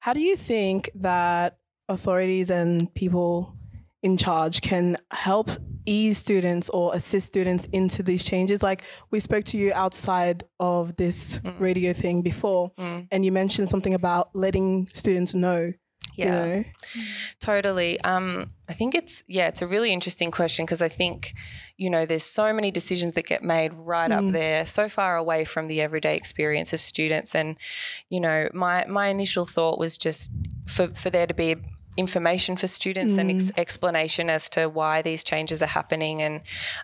How 0.01 0.13
do 0.13 0.21
you 0.21 0.37
think 0.37 0.89
that 0.95 1.59
authorities 1.89 2.51
and 2.51 2.93
people 2.95 3.57
in 4.03 4.17
charge 4.17 4.61
can 4.61 4.97
help 5.11 5.51
ease 5.85 6.19
students 6.19 6.69
or 6.71 6.95
assist 6.95 7.27
students 7.27 7.67
into 7.73 8.05
these 8.05 8.23
changes? 8.25 8.63
Like 8.63 8.83
we 9.11 9.19
spoke 9.19 9.45
to 9.47 9.57
you 9.59 9.73
outside 9.75 10.45
of 10.61 10.95
this 10.97 11.41
radio 11.59 11.93
thing 11.93 12.23
before, 12.23 12.71
and 13.11 13.25
you 13.25 13.33
mentioned 13.33 13.69
something 13.69 13.95
about 13.95 14.31
letting 14.35 14.87
students 14.87 15.35
know. 15.35 15.73
You 16.17 16.25
Yeah. 16.25 16.47
know? 16.47 16.65
Totally. 17.41 18.01
Um, 18.01 18.53
I 18.69 18.73
think 18.73 18.95
it's 18.95 19.23
yeah, 19.29 19.49
it's 19.49 19.63
a 19.63 19.67
really 19.67 19.93
interesting 19.93 20.31
question 20.31 20.65
because 20.65 20.83
I 20.83 20.89
think, 20.89 21.33
you 21.77 21.91
know, 21.91 22.07
there's 22.07 22.25
so 22.25 22.53
many 22.53 22.71
decisions 22.71 23.15
that 23.15 23.27
get 23.27 23.43
made 23.43 23.73
right 23.75 24.11
up 24.11 24.25
there, 24.33 24.67
so 24.67 24.89
far 24.89 25.17
away 25.17 25.45
from 25.45 25.67
the 25.67 25.81
everyday 25.81 26.17
experience 26.17 26.73
of 26.73 26.81
students. 26.81 27.35
And, 27.35 27.57
you 28.09 28.21
know, 28.21 28.49
my 28.53 28.87
my 28.87 29.09
initial 29.09 29.45
thought 29.45 29.79
was 29.79 29.97
just 29.99 30.33
for 30.67 30.89
for 30.95 31.11
there 31.11 31.27
to 31.27 31.35
be 31.35 31.57
information 31.97 32.57
for 32.57 32.67
students 32.67 33.17
and 33.17 33.31
ex- 33.31 33.53
explanation 33.57 34.29
as 34.31 34.49
to 34.51 34.69
why 34.69 35.03
these 35.03 35.25
changes 35.25 35.63
are 35.63 35.67
happening. 35.67 36.23
And, 36.23 36.41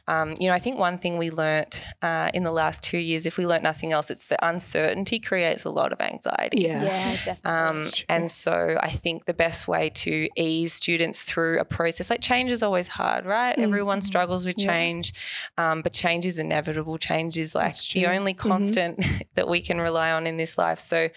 um, 0.08 0.34
you 0.38 0.46
know, 0.46 0.54
I 0.54 0.58
think 0.58 0.78
one 0.78 0.98
thing 0.98 1.18
we 1.18 1.30
learnt 1.30 1.82
uh, 2.02 2.30
in 2.32 2.44
the 2.44 2.52
last 2.52 2.82
two 2.82 2.98
years, 2.98 3.26
if 3.26 3.38
we 3.38 3.46
learnt 3.46 3.62
nothing 3.62 3.92
else, 3.92 4.10
it's 4.10 4.24
that 4.26 4.40
uncertainty 4.42 5.18
creates 5.18 5.64
a 5.64 5.70
lot 5.70 5.92
of 5.92 6.00
anxiety. 6.00 6.62
Yeah. 6.62 6.82
Yeah, 6.82 7.16
definitely. 7.24 7.42
Um, 7.44 7.84
and 8.08 8.30
so 8.30 8.78
I 8.80 8.90
think 8.90 9.24
the 9.26 9.34
best 9.34 9.68
way 9.68 9.90
to 9.90 10.28
ease 10.36 10.72
students 10.72 11.22
through 11.22 11.58
a 11.58 11.64
process, 11.64 12.10
like 12.10 12.20
change 12.20 12.52
is 12.52 12.62
always 12.62 12.88
hard, 12.88 13.26
right? 13.26 13.58
Everyone 13.58 14.00
struggles 14.00 14.46
with 14.46 14.56
change, 14.56 15.12
um, 15.58 15.82
but 15.82 15.92
change 15.92 16.26
is 16.26 16.38
inevitable. 16.38 16.98
Change 16.98 17.38
is 17.38 17.54
like 17.54 17.74
the 17.94 18.06
only 18.06 18.34
constant 18.34 19.04
that 19.34 19.48
we 19.48 19.60
can 19.60 19.80
rely 19.80 20.10
on 20.12 20.26
in 20.26 20.36
this 20.36 20.58
life. 20.58 20.78
So 20.80 21.08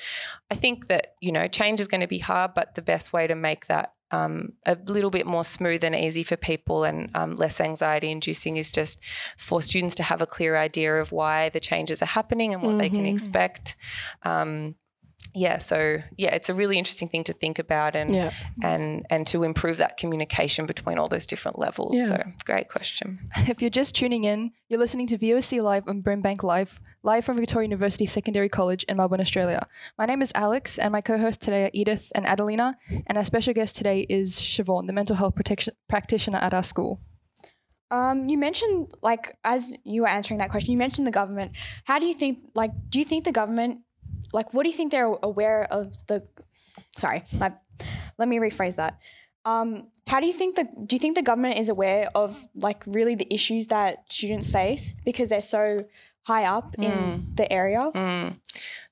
I 0.51 0.55
think 0.55 0.87
that, 0.87 1.13
you 1.21 1.31
know, 1.31 1.47
change 1.47 1.79
is 1.79 1.87
going 1.87 2.01
to 2.01 2.07
be 2.07 2.19
hard, 2.19 2.53
but 2.53 2.75
the 2.75 2.81
best 2.81 3.13
way 3.13 3.27
to 3.27 3.35
make 3.35 3.67
that 3.67 3.84
um, 4.11 4.53
a 4.65 4.77
little 4.85 5.09
bit 5.09 5.25
more 5.25 5.43
smooth 5.43 5.83
and 5.83 5.95
easy 5.95 6.23
for 6.23 6.37
people 6.37 6.83
and 6.83 7.09
um, 7.15 7.35
less 7.35 7.59
anxiety 7.59 8.11
inducing 8.11 8.57
is 8.57 8.69
just 8.71 8.99
for 9.37 9.61
students 9.61 9.95
to 9.95 10.03
have 10.03 10.21
a 10.21 10.27
clear 10.27 10.55
idea 10.55 10.95
of 10.95 11.11
why 11.11 11.49
the 11.49 11.59
changes 11.59 12.01
are 12.01 12.07
happening 12.07 12.53
and 12.53 12.61
what 12.61 12.77
they 12.77 12.89
can 12.89 13.05
expect. 13.05 13.75
Um, 14.23 14.75
yeah, 15.33 15.57
so 15.57 15.97
yeah, 16.17 16.33
it's 16.35 16.49
a 16.49 16.53
really 16.53 16.77
interesting 16.77 17.07
thing 17.09 17.23
to 17.25 17.33
think 17.33 17.59
about 17.59 17.95
and 17.95 18.13
Yeah. 18.13 18.31
and 18.61 19.05
and 19.09 19.25
to 19.27 19.43
improve 19.43 19.77
that 19.77 19.97
communication 19.97 20.65
between 20.65 20.97
all 20.97 21.07
those 21.07 21.25
different 21.25 21.57
levels. 21.59 21.95
Yeah. 21.95 22.05
So 22.05 22.23
great 22.45 22.69
question. 22.69 23.29
If 23.47 23.61
you're 23.61 23.69
just 23.69 23.95
tuning 23.95 24.23
in, 24.23 24.51
you're 24.69 24.79
listening 24.79 25.07
to 25.07 25.17
VOC 25.17 25.61
Live 25.61 25.83
on 25.87 26.01
Brimbank 26.03 26.43
Live, 26.43 26.79
live 27.03 27.23
from 27.25 27.37
Victoria 27.37 27.65
University 27.67 28.05
Secondary 28.05 28.49
College 28.49 28.83
in 28.85 28.97
Melbourne, 28.97 29.21
Australia. 29.21 29.67
My 29.97 30.05
name 30.05 30.21
is 30.21 30.31
Alex, 30.35 30.77
and 30.77 30.91
my 30.91 31.01
co-hosts 31.01 31.43
today 31.45 31.65
are 31.65 31.71
Edith 31.73 32.11
and 32.15 32.25
Adelina, 32.25 32.77
and 33.07 33.17
our 33.17 33.25
special 33.25 33.53
guest 33.53 33.75
today 33.77 34.05
is 34.09 34.35
Siobhan, 34.37 34.87
the 34.87 34.93
mental 34.93 35.15
health 35.15 35.35
protection 35.35 35.73
practitioner 35.87 36.37
at 36.39 36.53
our 36.53 36.63
school. 36.63 36.99
Um, 37.91 38.27
you 38.27 38.37
mentioned 38.39 38.91
like 39.03 39.37
as 39.43 39.75
you 39.83 40.01
were 40.01 40.07
answering 40.07 40.39
that 40.39 40.49
question, 40.49 40.71
you 40.71 40.77
mentioned 40.77 41.05
the 41.05 41.11
government. 41.11 41.51
How 41.85 41.99
do 41.99 42.07
you 42.07 42.15
think 42.15 42.39
like 42.55 42.71
do 42.89 42.97
you 42.97 43.05
think 43.05 43.25
the 43.25 43.31
government 43.31 43.81
like 44.35 44.53
what 44.53 44.63
do 44.63 44.69
you 44.69 44.75
think 44.75 44.91
they're 44.91 45.15
aware 45.23 45.63
of 45.71 45.95
the 46.07 46.27
sorry 46.95 47.23
my, 47.39 47.51
let 48.17 48.27
me 48.27 48.37
rephrase 48.37 48.75
that 48.75 48.99
um, 49.45 49.87
how 50.07 50.19
do 50.19 50.27
you 50.27 50.33
think 50.33 50.55
the 50.55 50.65
do 50.85 50.95
you 50.95 50.99
think 50.99 51.15
the 51.15 51.21
government 51.21 51.57
is 51.57 51.69
aware 51.69 52.09
of 52.13 52.47
like 52.55 52.83
really 52.85 53.15
the 53.15 53.33
issues 53.33 53.67
that 53.67 54.03
students 54.09 54.49
face 54.49 54.93
because 55.05 55.29
they're 55.29 55.41
so 55.41 55.85
high 56.23 56.45
up 56.45 56.75
in 56.79 57.27
the 57.35 57.51
area 57.51 57.91
Mm. 57.93 58.39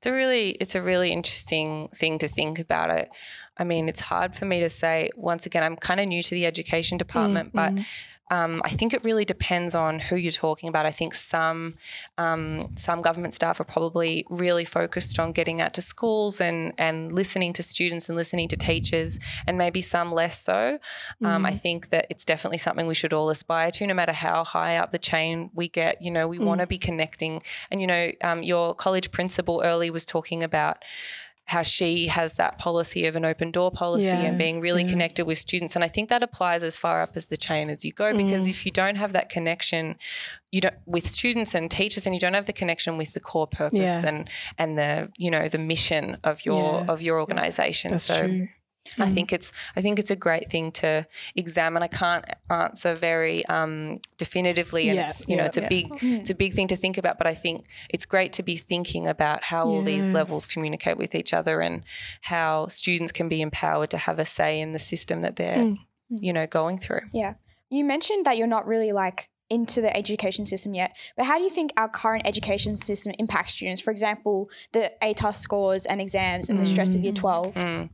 It's 0.03 0.09
a 0.09 0.12
really 0.12 0.50
it's 0.50 0.75
a 0.75 0.81
really 0.81 1.12
interesting 1.12 1.88
thing 1.88 2.17
to 2.17 2.27
think 2.27 2.59
about 2.59 2.89
it. 2.89 3.09
I 3.57 3.63
mean, 3.63 3.88
it's 3.88 4.00
hard 4.00 4.36
for 4.36 4.45
me 4.45 4.60
to 4.62 4.69
say. 4.69 5.12
Once 5.15 5.45
again, 5.45 5.63
I'm 5.63 5.75
kind 5.75 6.00
of 6.00 6.07
new 6.07 6.24
to 6.24 6.31
the 6.31 6.45
education 6.45 6.98
department, 6.98 7.53
but 7.53 7.74
um, 8.31 8.62
I 8.65 8.69
think 8.69 8.93
it 8.93 9.03
really 9.03 9.25
depends 9.25 9.75
on 9.75 10.00
who 10.00 10.15
you're 10.15 10.31
talking 10.31 10.69
about. 10.69 10.86
I 10.86 10.91
think 10.91 11.13
some 11.13 11.75
um, 12.17 12.69
some 12.75 13.01
government 13.01 13.33
staff 13.33 13.60
are 13.60 13.65
probably 13.65 14.25
really 14.29 14.65
focused 14.65 15.19
on 15.19 15.33
getting 15.33 15.62
out 15.62 15.74
to 15.75 15.81
schools 15.81 16.41
and 16.41 16.74
and 16.77 17.12
listening 17.12 17.53
to 17.53 17.63
students 17.63 18.10
and 18.10 18.15
listening 18.15 18.48
to 18.48 18.57
teachers, 18.57 19.19
and 19.45 19.57
maybe 19.57 19.81
some 19.81 20.12
less 20.12 20.39
so. 20.39 20.79
Um, 21.22 21.45
I 21.45 21.51
think 21.51 21.89
that 21.89 22.07
it's 22.10 22.25
definitely 22.25 22.57
something 22.57 22.88
we 22.88 22.95
should 22.95 23.13
all 23.13 23.29
aspire 23.29 23.72
to, 23.72 23.86
no 23.86 23.93
matter 23.93 24.13
how 24.13 24.43
high 24.43 24.77
up 24.77 24.91
the 24.91 24.98
chain 24.98 25.51
we 25.53 25.67
get. 25.67 26.01
You 26.01 26.10
know, 26.10 26.27
we 26.27 26.39
want 26.39 26.62
to 26.62 26.67
be 26.67 26.77
connecting, 26.77 27.41
and 27.69 27.81
you 27.81 27.88
know, 27.88 28.12
um, 28.24 28.41
your 28.41 28.74
college 28.74 29.12
principal 29.12 29.62
early 29.63 29.91
was 29.91 30.05
talking 30.05 30.41
about 30.41 30.83
how 31.45 31.62
she 31.62 32.07
has 32.07 32.33
that 32.35 32.57
policy 32.57 33.05
of 33.05 33.15
an 33.15 33.25
open 33.25 33.51
door 33.51 33.69
policy 33.69 34.05
Yeah, 34.05 34.21
and 34.21 34.38
being 34.38 34.62
really 34.62 34.83
connected 34.85 35.25
with 35.25 35.38
students 35.38 35.75
and 35.75 35.83
i 35.83 35.88
think 35.88 36.09
that 36.09 36.23
applies 36.23 36.63
as 36.63 36.77
far 36.77 37.01
up 37.01 37.12
as 37.15 37.25
the 37.25 37.38
chain 37.38 37.69
as 37.69 37.83
you 37.83 37.91
go 37.91 38.13
mm. 38.13 38.17
because 38.17 38.47
if 38.47 38.65
you 38.65 38.71
don't 38.71 38.95
have 38.95 39.12
that 39.13 39.29
connection 39.29 39.97
you 40.51 40.62
don't 40.62 40.75
with 40.85 41.05
students 41.05 41.53
and 41.53 41.69
teachers 41.69 42.05
and 42.05 42.15
you 42.15 42.19
don't 42.21 42.33
have 42.33 42.45
the 42.45 42.53
connection 42.53 42.97
with 42.97 43.13
the 43.13 43.19
core 43.19 43.47
purpose 43.47 43.79
Yeah. 43.79 44.05
and 44.07 44.29
and 44.57 44.77
the 44.77 45.12
you 45.17 45.29
know 45.29 45.50
the 45.50 45.57
mission 45.57 46.17
of 46.23 46.45
your 46.45 46.81
Yeah. 46.85 46.91
of 46.91 47.01
your 47.01 47.19
organization 47.19 47.91
That's 47.91 48.03
so 48.03 48.25
true. 48.27 48.47
I 48.99 49.09
think 49.09 49.33
it's 49.33 49.51
I 49.75 49.81
think 49.81 49.97
it's 49.97 50.11
a 50.11 50.15
great 50.15 50.49
thing 50.51 50.71
to 50.73 51.07
examine. 51.35 51.81
I 51.83 51.87
can't 51.87 52.25
answer 52.49 52.93
very 52.93 53.45
um, 53.47 53.95
definitively, 54.17 54.89
and 54.89 54.97
Yeah, 54.97 55.05
it's 55.05 55.27
you 55.27 55.35
know 55.35 55.43
yeah. 55.43 55.47
it's 55.47 55.57
a 55.57 55.67
big 55.67 55.87
it's 56.01 56.29
a 56.29 56.35
big 56.35 56.53
thing 56.53 56.67
to 56.67 56.75
think 56.75 56.97
about. 56.97 57.17
But 57.17 57.25
I 57.27 57.33
think 57.33 57.65
it's 57.89 58.05
great 58.05 58.33
to 58.33 58.43
be 58.43 58.57
thinking 58.57 59.07
about 59.07 59.43
how 59.45 59.65
all 59.65 59.81
these 59.81 60.09
levels 60.11 60.45
communicate 60.45 60.97
with 60.97 61.15
each 61.15 61.33
other 61.33 61.59
and 61.61 61.83
how 62.21 62.67
students 62.67 63.11
can 63.11 63.29
be 63.29 63.41
empowered 63.41 63.89
to 63.91 63.97
have 63.97 64.19
a 64.19 64.25
say 64.25 64.59
in 64.61 64.73
the 64.73 64.79
system 64.79 65.21
that 65.21 65.35
they're 65.37 65.53
Mm. 65.57 65.77
you 66.09 66.33
know 66.33 66.45
going 66.45 66.77
through. 66.77 67.01
yeah 67.13 67.33
you 67.69 67.83
mentioned 67.83 68.25
that 68.25 68.37
you're 68.37 68.47
not 68.57 68.67
really 68.67 68.91
like 68.91 69.29
into 69.50 69.81
the 69.81 69.95
education 69.95 70.45
system 70.45 70.73
yet 70.73 70.95
but 71.17 71.25
how 71.25 71.38
do 71.38 71.43
you 71.43 71.50
think 71.50 71.71
our 71.77 71.89
current 71.89 72.23
education 72.25 72.75
system 72.75 73.13
impacts 73.19 73.53
students 73.53 73.81
for 73.81 73.91
example 73.91 74.50
the 74.71 74.91
ATAR 75.01 75.35
scores 75.35 75.85
and 75.85 76.00
exams 76.01 76.50
and 76.50 76.59
the 76.59 76.65
stress 76.65 76.95
of 76.95 77.01
year 77.03 77.13
12 77.13 77.53
Mm. 77.55 77.89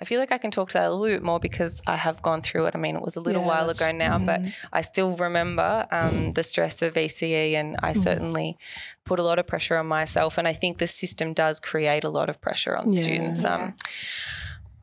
I 0.00 0.04
feel 0.04 0.20
like 0.20 0.32
I 0.32 0.38
can 0.38 0.50
talk 0.50 0.68
to 0.70 0.74
that 0.78 0.86
a 0.86 0.90
little 0.94 1.16
bit 1.16 1.22
more 1.22 1.40
because 1.40 1.80
I 1.86 1.96
have 1.96 2.22
gone 2.22 2.40
through 2.42 2.66
it. 2.66 2.74
I 2.74 2.78
mean, 2.78 2.96
it 2.96 3.02
was 3.02 3.16
a 3.16 3.20
little 3.20 3.42
Yeah, 3.42 3.48
while 3.48 3.70
ago 3.70 3.90
now, 3.92 4.18
but 4.18 4.40
I 4.72 4.80
still 4.82 5.12
remember 5.16 5.86
um, 5.90 6.30
the 6.32 6.42
stress 6.42 6.80
of 6.82 6.94
VCE, 6.94 7.52
and 7.54 7.76
I 7.82 7.92
certainly 7.92 8.56
put 9.04 9.18
a 9.18 9.22
lot 9.22 9.38
of 9.38 9.46
pressure 9.46 9.76
on 9.76 9.86
myself. 9.86 10.38
And 10.38 10.46
I 10.48 10.52
think 10.52 10.78
the 10.78 10.86
system 10.86 11.32
does 11.34 11.60
create 11.60 12.04
a 12.04 12.08
lot 12.08 12.28
of 12.30 12.40
pressure 12.40 12.76
on 12.76 12.88
Yeah. 12.88 13.02
students. 13.02 13.44
Um, 13.44 13.74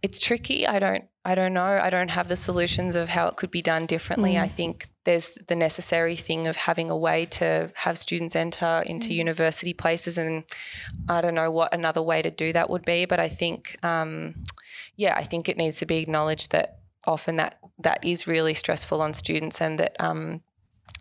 it's 0.01 0.19
tricky. 0.19 0.67
I 0.67 0.79
don't. 0.79 1.05
I 1.25 1.35
don't 1.35 1.53
know. 1.53 1.79
I 1.81 1.89
don't 1.89 2.11
have 2.11 2.27
the 2.29 2.37
solutions 2.37 2.95
of 2.95 3.09
how 3.09 3.27
it 3.27 3.35
could 3.35 3.51
be 3.51 3.61
done 3.61 3.85
differently. 3.85 4.37
I 4.37 4.47
think 4.47 4.87
there's 5.07 5.37
the 5.47 5.55
necessary 5.55 6.17
thing 6.17 6.47
of 6.47 6.57
having 6.57 6.89
a 6.91 6.97
way 6.97 7.25
to 7.25 7.71
have 7.75 7.97
students 7.97 8.35
enter 8.35 8.83
into 8.85 9.13
university 9.13 9.73
places, 9.73 10.17
and 10.17 10.43
I 11.07 11.21
don't 11.21 11.33
know 11.33 11.49
what 11.49 11.73
another 11.73 12.01
way 12.01 12.21
to 12.21 12.29
do 12.29 12.51
that 12.51 12.69
would 12.69 12.83
be. 12.83 13.05
But 13.05 13.19
I 13.19 13.29
think, 13.29 13.77
um, 13.83 14.43
yeah, 14.97 15.15
I 15.15 15.23
think 15.23 15.47
it 15.47 15.55
needs 15.55 15.77
to 15.77 15.85
be 15.85 15.99
acknowledged 15.99 16.51
that 16.51 16.79
often 17.05 17.37
that 17.37 17.55
that 17.79 18.03
is 18.03 18.27
really 18.27 18.53
stressful 18.53 19.01
on 19.01 19.13
students, 19.13 19.61
and 19.61 19.79
that. 19.79 19.95
Um, 19.99 20.41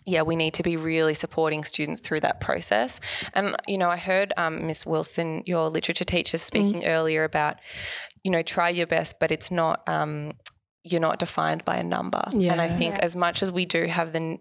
yeah, 0.08 0.22
we 0.22 0.36
need 0.36 0.54
to 0.54 0.62
be 0.62 0.76
really 0.76 1.14
supporting 1.14 1.64
students 1.64 2.00
through 2.00 2.20
that 2.20 2.40
process. 2.40 3.00
And, 3.34 3.56
you 3.66 3.76
know, 3.76 3.90
I 3.90 3.96
heard 3.96 4.32
um, 4.36 4.66
Miss 4.66 4.86
Wilson, 4.86 5.42
your 5.46 5.68
literature 5.68 6.04
teacher, 6.04 6.38
speaking 6.38 6.86
earlier 6.86 7.24
about, 7.24 7.56
you 8.22 8.30
know, 8.30 8.42
try 8.42 8.68
your 8.68 8.86
best, 8.86 9.18
but 9.18 9.32
it's 9.32 9.50
not, 9.50 9.82
um, 9.88 10.34
you're 10.90 11.00
not 11.00 11.18
defined 11.18 11.64
by 11.64 11.76
a 11.76 11.82
number. 11.82 12.22
And 12.52 12.60
I 12.60 12.68
think 12.68 12.94
Yeah. 12.96 13.04
as 13.04 13.14
much 13.16 13.42
as 13.42 13.50
we 13.52 13.64
do 13.66 13.86
have 13.86 14.12
the, 14.12 14.38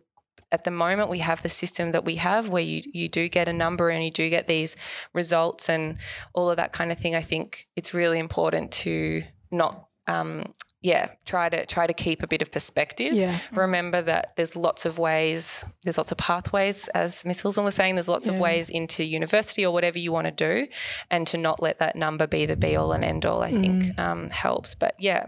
at 0.51 0.63
the 0.63 0.71
moment 0.71 1.09
we 1.09 1.19
have 1.19 1.41
the 1.41 1.49
system 1.49 1.91
that 1.91 2.05
we 2.05 2.15
have 2.15 2.49
where 2.49 2.63
you, 2.63 2.81
you 2.93 3.09
do 3.09 3.27
get 3.27 3.47
a 3.49 3.53
number 3.53 3.89
and 3.89 4.03
you 4.05 4.11
do 4.11 4.29
get 4.29 4.47
these 4.47 4.75
results 5.13 5.69
and 5.69 5.97
all 6.33 6.49
of 6.49 6.57
that 6.57 6.71
kind 6.71 6.91
of 6.91 6.99
thing, 6.99 7.15
I 7.15 7.21
think 7.21 7.67
it's 7.75 7.93
really 7.93 8.19
important 8.19 8.71
to 8.83 9.23
not, 9.51 9.87
um, 10.07 10.53
yeah, 10.81 11.09
try 11.25 11.49
to 11.49 11.65
try 11.65 11.87
to 11.87 11.93
keep 11.93 12.21
a 12.21 12.27
bit 12.27 12.43
of 12.43 12.51
perspective 12.51 13.11
Yeah. 13.11 13.35
remember 13.53 14.03
that 14.03 14.35
there's 14.35 14.55
lots 14.55 14.85
of 14.85 14.99
ways, 14.99 15.65
there's 15.83 15.97
lots 15.97 16.11
of 16.11 16.19
pathways, 16.19 16.87
as 16.89 17.25
Miss 17.25 17.43
Wilson 17.43 17.63
was 17.63 17.73
saying, 17.73 17.95
there's 17.95 18.07
lots 18.07 18.27
of 18.27 18.37
ways 18.37 18.69
into 18.69 19.03
university 19.03 19.65
or 19.65 19.73
whatever 19.73 19.97
you 19.97 20.11
want 20.11 20.25
to 20.27 20.31
do, 20.31 20.67
and 21.09 21.25
to 21.25 21.37
not 21.39 21.59
let 21.59 21.79
that 21.79 21.95
number 21.95 22.27
be 22.27 22.45
the 22.45 22.55
be 22.55 22.75
all 22.75 22.91
and 22.91 23.03
end 23.03 23.25
all, 23.25 23.41
I 23.41 23.51
think 23.51 23.97
um, 23.97 24.29
helps. 24.29 24.75
But 24.75 24.93
yeah, 24.99 25.25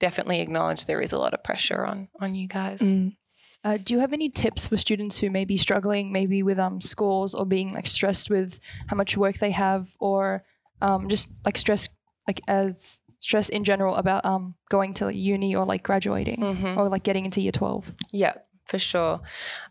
definitely 0.00 0.40
acknowledge 0.40 0.86
there 0.86 1.00
is 1.00 1.12
a 1.12 1.18
lot 1.18 1.32
of 1.34 1.44
pressure 1.44 1.84
on 1.86 2.08
on 2.20 2.34
you 2.34 2.48
guys. 2.48 2.80
Mm. 2.80 3.16
Uh, 3.62 3.76
do 3.76 3.92
you 3.94 4.00
have 4.00 4.12
any 4.14 4.30
tips 4.30 4.66
for 4.66 4.76
students 4.78 5.18
who 5.18 5.28
may 5.30 5.44
be 5.44 5.56
struggling, 5.58 6.10
maybe 6.12 6.42
with 6.42 6.58
um, 6.58 6.80
scores 6.80 7.34
or 7.34 7.44
being 7.46 7.72
like 7.74 7.86
stressed 7.86 8.30
with 8.30 8.58
how 8.88 8.96
much 8.96 9.16
work 9.18 9.36
they 9.38 9.50
have, 9.50 9.94
or 10.00 10.42
um, 10.80 11.08
just 11.10 11.28
like 11.44 11.58
stress, 11.58 11.86
like 12.26 12.40
as 12.48 13.00
stress 13.18 13.50
in 13.50 13.62
general 13.64 13.94
about 13.96 14.24
um, 14.24 14.54
going 14.70 14.94
to 14.94 15.14
uni 15.14 15.54
or 15.54 15.66
like 15.66 15.82
graduating 15.82 16.38
Mhm. 16.40 16.76
or 16.78 16.88
like 16.88 17.02
getting 17.02 17.26
into 17.26 17.42
year 17.42 17.52
twelve? 17.52 17.92
Yeah, 18.12 18.32
for 18.64 18.78
sure. 18.78 19.20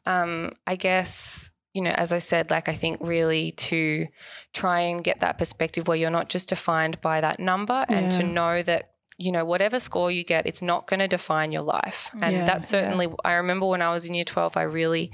Um, 0.06 0.52
I 0.68 0.76
guess, 0.76 1.50
you 1.74 1.82
know, 1.82 1.90
as 1.98 2.14
I 2.14 2.20
said, 2.20 2.52
like 2.52 2.70
I 2.70 2.74
think 2.76 2.98
really 3.02 3.54
to 3.54 4.06
try 4.54 4.82
and 4.82 5.04
get 5.04 5.22
that 5.22 5.40
perspective 5.40 5.88
where 5.88 5.98
you're 5.98 6.12
not 6.12 6.30
just 6.30 6.50
defined 6.50 7.02
by 7.02 7.22
that 7.22 7.40
number 7.40 7.86
and 7.90 8.12
to 8.12 8.22
know 8.24 8.62
that, 8.62 8.92
you 9.20 9.32
know, 9.32 9.44
whatever 9.46 9.80
score 9.80 10.10
you 10.10 10.24
get, 10.24 10.48
it's 10.48 10.62
not 10.62 10.88
going 10.88 11.02
to 11.02 11.08
define 11.08 11.52
your 11.52 11.62
life. 11.62 12.10
And 12.24 12.34
Yeah. 12.34 12.46
that's 12.46 12.68
certainly, 12.70 13.08
I 13.26 13.34
remember 13.34 13.66
when 13.68 13.82
I 13.82 13.92
was 13.92 14.06
in 14.06 14.16
year 14.16 14.24
12, 14.24 14.56
I 14.58 14.62
really 14.64 15.12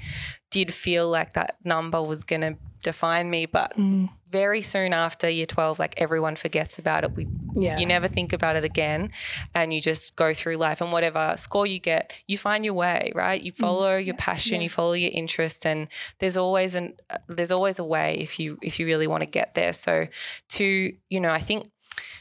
did 0.50 0.72
feel 0.72 1.10
like 1.10 1.32
that 1.32 1.56
number 1.64 2.00
was 2.02 2.22
going 2.24 2.42
to 2.42 2.56
define 2.84 3.28
me. 3.30 3.46
But 3.46 3.76
Mm. 3.76 4.10
very 4.30 4.62
soon 4.62 4.92
after 4.92 5.28
year 5.28 5.44
12, 5.46 5.78
like 5.80 6.00
everyone 6.00 6.36
forgets 6.36 6.78
about 6.78 7.02
it. 7.04 7.16
We 7.16 7.26
Yeah. 7.58 7.78
you 7.78 7.86
never 7.86 8.06
think 8.06 8.32
about 8.34 8.54
it 8.56 8.64
again 8.64 9.10
and 9.54 9.72
you 9.72 9.80
just 9.80 10.14
go 10.14 10.34
through 10.34 10.56
life 10.56 10.82
and 10.82 10.92
whatever 10.92 11.34
score 11.38 11.66
you 11.66 11.78
get 11.78 12.12
you 12.26 12.36
find 12.36 12.66
your 12.66 12.74
way 12.74 13.10
right 13.14 13.40
you 13.40 13.50
follow 13.50 13.96
your 13.96 14.14
passion 14.14 14.60
you 14.60 14.68
follow 14.68 14.92
your 14.92 15.10
interests 15.14 15.64
and 15.64 15.88
there's 16.18 16.36
always 16.36 16.74
an 16.74 16.92
uh, 17.08 17.16
there's 17.28 17.50
always 17.50 17.78
a 17.78 17.84
way 17.84 18.18
if 18.20 18.38
you 18.38 18.58
if 18.60 18.78
you 18.78 18.84
really 18.84 19.06
want 19.06 19.22
to 19.22 19.26
get 19.26 19.54
there 19.54 19.72
so 19.72 20.06
to 20.50 20.92
you 21.08 21.18
know 21.18 21.30
i 21.30 21.38
think 21.38 21.70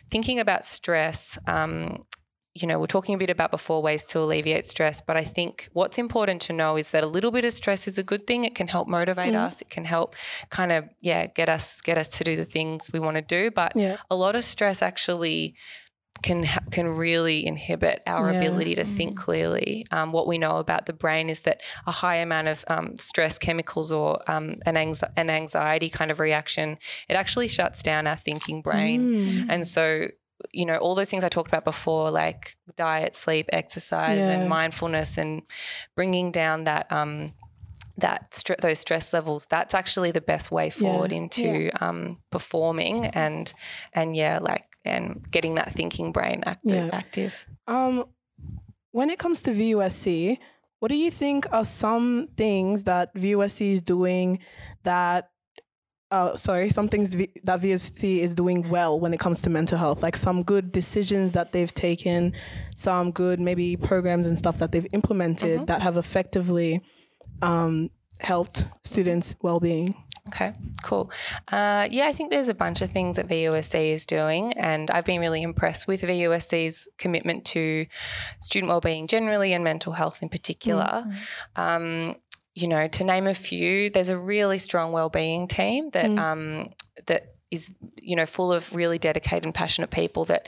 thinking 0.10 0.40
about 0.40 0.64
stress 0.66 1.38
um, 1.48 2.04
you 2.58 2.68
know, 2.68 2.80
we're 2.80 2.86
talking 2.86 3.16
a 3.16 3.18
bit 3.18 3.30
about 3.30 3.52
before 3.52 3.82
ways 3.82 4.06
to 4.06 4.20
alleviate 4.20 4.66
stress, 4.66 5.02
but 5.06 5.18
I 5.18 5.26
think 5.26 5.68
what's 5.74 5.98
important 5.98 6.42
to 6.44 6.54
know 6.54 6.78
is 6.78 6.92
that 6.92 7.04
a 7.04 7.08
little 7.08 7.30
bit 7.30 7.44
of 7.44 7.52
stress 7.52 7.86
is 7.86 7.98
a 7.98 8.04
good 8.04 8.26
thing. 8.26 8.46
It 8.46 8.56
can 8.56 8.70
help 8.70 8.88
motivate 8.88 9.36
us. 9.36 9.62
It 9.62 9.70
can 9.70 9.84
help 9.84 10.16
kind 10.50 10.72
of 10.72 10.86
yeah 11.02 11.26
get 11.26 11.50
us 11.50 11.82
get 11.82 11.98
us 11.98 12.12
to 12.12 12.24
do 12.24 12.38
the 12.38 12.46
things 12.46 12.90
we 12.94 13.00
want 13.02 13.16
to 13.18 13.22
do. 13.22 13.52
But 13.52 13.74
Yeah. 13.76 13.98
a 14.10 14.16
lot 14.16 14.38
of 14.38 14.46
stress 14.46 14.82
actually 14.82 15.56
can 16.24 16.46
can 16.72 16.88
really 16.90 17.46
inhibit 17.46 18.02
our 18.08 18.32
Yeah. 18.32 18.40
ability 18.40 18.76
to 18.76 18.84
think 18.84 19.18
clearly. 19.18 19.86
Um, 19.92 20.12
what 20.12 20.26
we 20.28 20.38
know 20.38 20.58
about 20.58 20.86
the 20.86 20.94
brain 20.94 21.30
is 21.30 21.42
that 21.42 21.62
a 21.86 21.92
high 21.92 22.16
amount 22.16 22.48
of 22.48 22.64
um, 22.68 22.98
stress 22.98 23.38
chemicals 23.38 23.92
or 23.92 24.20
um, 24.30 24.56
an, 24.66 24.76
anxi- 24.76 25.12
an 25.16 25.30
anxiety 25.30 25.90
kind 25.90 26.12
of 26.12 26.20
reaction, 26.20 26.78
it 27.10 27.14
actually 27.14 27.48
shuts 27.48 27.84
down 27.84 28.08
our 28.08 28.16
thinking 28.16 28.62
brain. 28.62 29.02
Mm. 29.02 29.46
And 29.50 29.68
so, 29.68 30.08
you 30.52 30.66
know, 30.66 30.78
all 30.78 30.96
those 30.96 31.10
things 31.10 31.24
I 31.24 31.30
talked 31.30 31.50
about 31.50 31.64
before, 31.66 32.10
like 32.12 32.56
diet, 32.76 33.16
sleep, 33.16 33.48
exercise, 33.54 34.18
Yeah. 34.20 34.32
and 34.32 34.50
mindfulness, 34.50 35.18
and 35.18 35.44
bringing 35.96 36.32
down 36.32 36.64
that 36.64 36.92
um, 36.92 37.34
that 37.98 38.32
stre- 38.32 38.60
those 38.62 38.80
stress 38.80 39.14
levels. 39.14 39.46
That's 39.50 39.74
actually 39.74 40.12
the 40.12 40.22
best 40.22 40.52
way 40.52 40.70
forward 40.70 41.12
into 41.12 41.70
um, 41.80 42.18
performing 42.32 43.06
and 43.08 43.54
and 43.94 44.16
yeah, 44.16 44.40
like 44.42 44.66
and 44.86 45.25
getting 45.32 45.56
that 45.56 45.72
thinking 45.72 46.12
brain 46.12 46.44
active. 46.46 46.72
Yeah. 46.72 46.89
active. 46.94 47.46
Um, 47.68 48.06
when 48.92 49.10
it 49.10 49.20
comes 49.20 49.42
to 49.42 49.51
VUSC, 49.51 50.38
what 50.80 50.89
do 50.89 50.96
you 50.96 51.12
think 51.12 51.46
are 51.51 51.65
some 51.65 52.30
things 52.38 52.84
that 52.84 53.13
VUSC 53.15 53.74
is 53.74 53.82
doing 53.82 54.39
that, 54.84 55.32
uh, 56.12 56.36
sorry, 56.36 56.70
some 56.70 56.88
things 56.88 57.15
v- 57.15 57.32
that 57.44 57.60
VUSC 57.60 58.20
is 58.20 58.34
doing 58.34 58.70
well 58.70 59.00
when 59.00 59.13
it 59.13 59.20
comes 59.20 59.42
to 59.42 59.50
mental 59.50 59.77
health? 59.77 60.04
Like 60.04 60.15
some 60.15 60.44
good 60.44 60.72
decisions 60.72 61.34
that 61.34 61.51
they've 61.51 61.74
taken, 61.74 62.34
some 62.75 63.12
good 63.12 63.39
maybe 63.39 63.75
programs 63.75 64.27
and 64.27 64.38
stuff 64.38 64.60
that 64.60 64.72
they've 64.72 64.88
implemented 64.94 65.68
that 65.68 65.82
have 65.82 65.98
effectively 65.98 66.82
um, 67.42 67.89
helped 68.22 68.68
students' 68.84 69.36
well 69.42 69.60
being? 69.60 69.94
Okay, 70.29 70.53
cool. 70.84 71.12
Uh, 71.51 71.88
yeah, 71.91 72.08
I 72.08 72.13
think 72.13 72.32
there's 72.32 72.50
a 72.50 72.55
bunch 72.55 72.82
of 72.82 72.89
things 72.89 73.17
that 73.17 73.27
VUSC 73.27 73.91
is 73.94 74.05
doing, 74.08 74.53
and 74.53 74.89
I've 74.89 75.05
been 75.05 75.22
really 75.22 75.44
impressed 75.44 75.88
with 75.88 76.01
VUSC's 76.01 76.88
commitment 76.98 77.46
to 77.46 77.86
student 78.39 78.70
wellbeing 78.70 79.05
generally 79.08 79.53
and 79.53 79.63
mental 79.63 79.94
health 79.94 80.24
in 80.24 80.29
particular. 80.29 81.05
Um, 81.55 82.15
you 82.55 82.67
know, 82.67 82.88
to 82.88 83.03
name 83.03 83.27
a 83.27 83.34
few, 83.36 83.89
there's 83.91 84.10
a 84.10 84.17
really 84.17 84.58
strong 84.58 84.91
wellbeing 84.91 85.48
team 85.48 85.89
that 85.91 86.10
um, 86.17 86.70
that 87.05 87.36
is 87.51 87.70
you 88.01 88.15
know 88.15 88.25
full 88.25 88.51
of 88.51 88.74
really 88.75 88.98
dedicated 88.98 89.46
and 89.46 89.53
passionate 89.53 89.91
people 89.91 90.25
that 90.25 90.48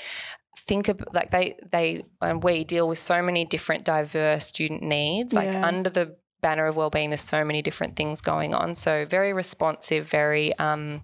think 0.58 0.88
of 0.88 1.02
like 1.14 1.30
they 1.32 1.56
they 1.72 2.04
and 2.22 2.44
we 2.44 2.64
deal 2.64 2.88
with 2.90 2.98
so 2.98 3.22
many 3.22 3.46
different 3.46 3.86
diverse 3.86 4.48
student 4.48 4.82
needs 4.82 5.34
like 5.34 5.52
Yeah. 5.54 5.66
under 5.66 5.90
the 5.90 6.16
banner 6.42 6.66
of 6.66 6.76
well-being 6.76 7.10
there's 7.10 7.22
so 7.22 7.44
many 7.44 7.62
different 7.62 7.96
things 7.96 8.22
going 8.22 8.54
on. 8.54 8.76
So 8.76 9.06
very 9.06 9.34
responsive 9.34 10.08
very 10.08 10.58
um 10.60 11.04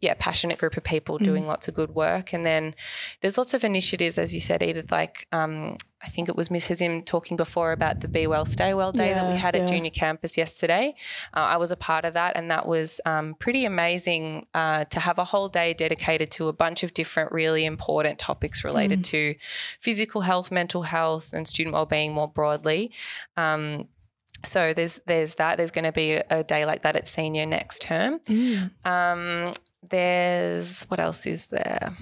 yeah 0.00 0.14
passionate 0.18 0.58
group 0.58 0.76
of 0.76 0.84
people 0.84 1.18
doing 1.18 1.46
lots 1.46 1.68
of 1.68 1.74
good 1.74 1.94
work. 1.94 2.32
And 2.32 2.44
then 2.44 2.74
there's 3.20 3.38
lots 3.38 3.54
of 3.54 3.64
initiatives 3.64 4.18
as 4.18 4.34
you 4.34 4.40
said 4.40 4.62
Edith 4.62 4.90
like 4.90 5.26
um 5.32 5.76
I 6.04 6.08
think 6.08 6.28
it 6.28 6.34
was 6.34 6.50
Miss 6.50 6.68
Hazim 6.68 7.04
talking 7.06 7.36
before 7.36 7.70
about 7.70 8.00
the 8.00 8.08
Be 8.08 8.26
Well 8.26 8.44
Stay 8.44 8.74
Well 8.74 8.90
Day 8.90 9.14
that 9.14 9.24
we 9.28 9.34
Yeah, 9.34 9.38
had 9.38 9.54
at 9.54 9.68
junior 9.68 9.90
campus 9.90 10.36
yesterday. 10.36 10.96
Uh, 11.32 11.40
I 11.40 11.58
was 11.58 11.70
a 11.70 11.76
part 11.76 12.04
of 12.04 12.14
that, 12.14 12.34
and 12.34 12.50
that 12.50 12.66
was 12.66 13.00
um, 13.06 13.34
pretty 13.34 13.64
amazing 13.64 14.42
uh, 14.52 14.84
to 14.86 14.98
have 14.98 15.18
a 15.20 15.24
whole 15.24 15.48
day 15.48 15.74
dedicated 15.74 16.32
to 16.32 16.48
a 16.48 16.52
bunch 16.52 16.82
of 16.82 16.92
different 16.92 17.30
really 17.30 17.64
important 17.64 18.18
topics 18.18 18.64
related 18.64 19.04
to 19.04 19.36
physical 19.78 20.22
health, 20.22 20.50
mental 20.50 20.82
health, 20.82 21.32
and 21.32 21.46
student 21.46 21.72
well-being 21.72 22.12
more 22.12 22.26
broadly. 22.28 22.90
So 24.44 24.72
there's 24.72 25.00
there's 25.06 25.36
that. 25.36 25.56
There's 25.56 25.70
going 25.70 25.84
to 25.84 25.92
be 25.92 26.12
a, 26.14 26.24
a 26.30 26.44
day 26.44 26.64
like 26.66 26.82
that 26.82 26.96
at 26.96 27.06
senior 27.06 27.46
next 27.46 27.82
term. 27.82 28.20
Um, 28.84 29.52
there's 29.88 30.84
what 30.84 31.00
else 31.00 31.26
is 31.26 31.48
there? 31.48 31.92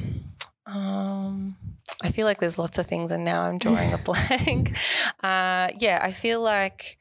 Um, 0.67 1.57
I 2.03 2.11
feel 2.11 2.27
like 2.27 2.39
there's 2.41 2.59
lots 2.59 2.79
of 2.79 2.87
things, 2.87 3.11
and 3.11 3.25
now 3.25 3.43
I'm 3.43 3.59
drawing 3.59 3.93
a 3.93 3.99
blank. 4.09 4.77
Uh, 5.23 5.69
yeah, 5.79 5.99
I 6.03 6.13
feel 6.13 6.41
like 6.41 6.99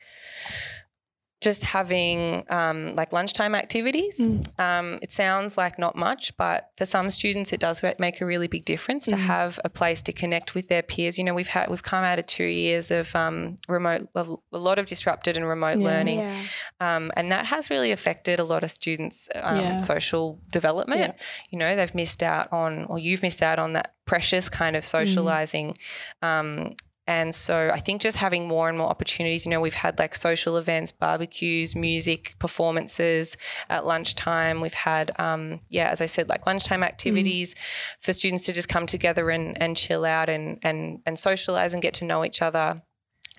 just 1.42 1.64
having 1.64 2.44
um, 2.50 2.94
like 2.96 3.14
lunchtime 3.14 3.56
activities. 3.56 4.20
Um, 4.58 5.00
it 5.02 5.12
sounds 5.14 5.58
like 5.58 5.80
not 5.80 5.96
much, 5.96 6.36
but 6.36 6.70
for 6.78 6.86
some 6.86 7.10
students, 7.10 7.54
it 7.54 7.62
does 7.62 7.82
make 7.98 8.20
a 8.20 8.26
really 8.26 8.48
big 8.48 8.66
difference 8.66 9.06
to 9.06 9.16
have 9.16 9.58
a 9.64 9.70
place 9.70 10.02
to 10.02 10.12
connect 10.12 10.54
with 10.54 10.68
their 10.68 10.82
peers. 10.84 11.18
You 11.18 11.24
know, 11.24 11.34
we've 11.34 11.48
had 11.48 11.70
we've 11.70 11.82
come 11.84 12.04
out 12.04 12.20
of 12.20 12.26
two 12.26 12.44
years 12.44 12.92
of 12.92 13.16
um, 13.16 13.56
remote, 13.70 14.10
a 14.16 14.26
a 14.52 14.58
lot 14.58 14.80
of 14.80 14.86
disrupted 14.86 15.38
and 15.38 15.48
remote 15.48 15.78
learning, 15.78 16.20
Yeah. 16.20 16.42
um, 16.82 17.10
and 17.16 17.32
that 17.32 17.46
has 17.46 17.70
really 17.70 17.92
affected 17.92 18.40
a 18.40 18.44
lot 18.44 18.64
of 18.66 18.72
students' 18.72 19.30
um, 19.42 19.60
Yeah. 19.60 19.78
social 19.78 20.42
development. 20.52 21.16
You 21.52 21.60
know, 21.60 21.76
they've 21.76 21.96
missed 21.96 22.22
out 22.22 22.52
on, 22.52 22.84
or 22.86 23.00
you've 23.00 23.22
missed 23.24 23.42
out 23.42 23.60
on 23.60 23.74
that 23.74 23.94
precious 24.06 24.50
kind 24.50 24.76
of 24.76 24.84
socializing. 24.84 25.76
Um, 26.22 26.74
and 27.10 27.34
so 27.34 27.72
I 27.74 27.80
think 27.80 28.02
just 28.02 28.18
having 28.18 28.48
more 28.48 28.70
and 28.70 28.78
more 28.78 28.88
opportunities, 28.88 29.44
you 29.44 29.50
know, 29.50 29.60
we've 29.60 29.74
had 29.74 29.98
like 29.98 30.14
social 30.14 30.58
events, 30.58 30.92
barbecues, 30.92 31.76
music, 31.76 32.36
performances 32.38 33.36
at 33.68 33.84
lunchtime. 33.84 34.62
We've 34.62 34.76
had, 34.76 35.10
um, 35.20 35.60
yeah, 35.70 35.90
as 35.90 36.02
I 36.02 36.06
said, 36.06 36.30
like 36.30 36.46
lunchtime 36.46 36.84
activities 36.84 37.56
for 38.00 38.14
students 38.14 38.46
to 38.46 38.54
just 38.54 38.70
come 38.70 38.86
together 38.86 39.32
and, 39.32 39.60
and 39.60 39.76
chill 39.76 40.06
out 40.06 40.30
and, 40.30 40.60
and, 40.62 41.00
and 41.08 41.18
socialize 41.18 41.74
and 41.74 41.82
get 41.82 41.96
to 41.96 42.06
know 42.06 42.24
each 42.24 42.44
other. 42.44 42.84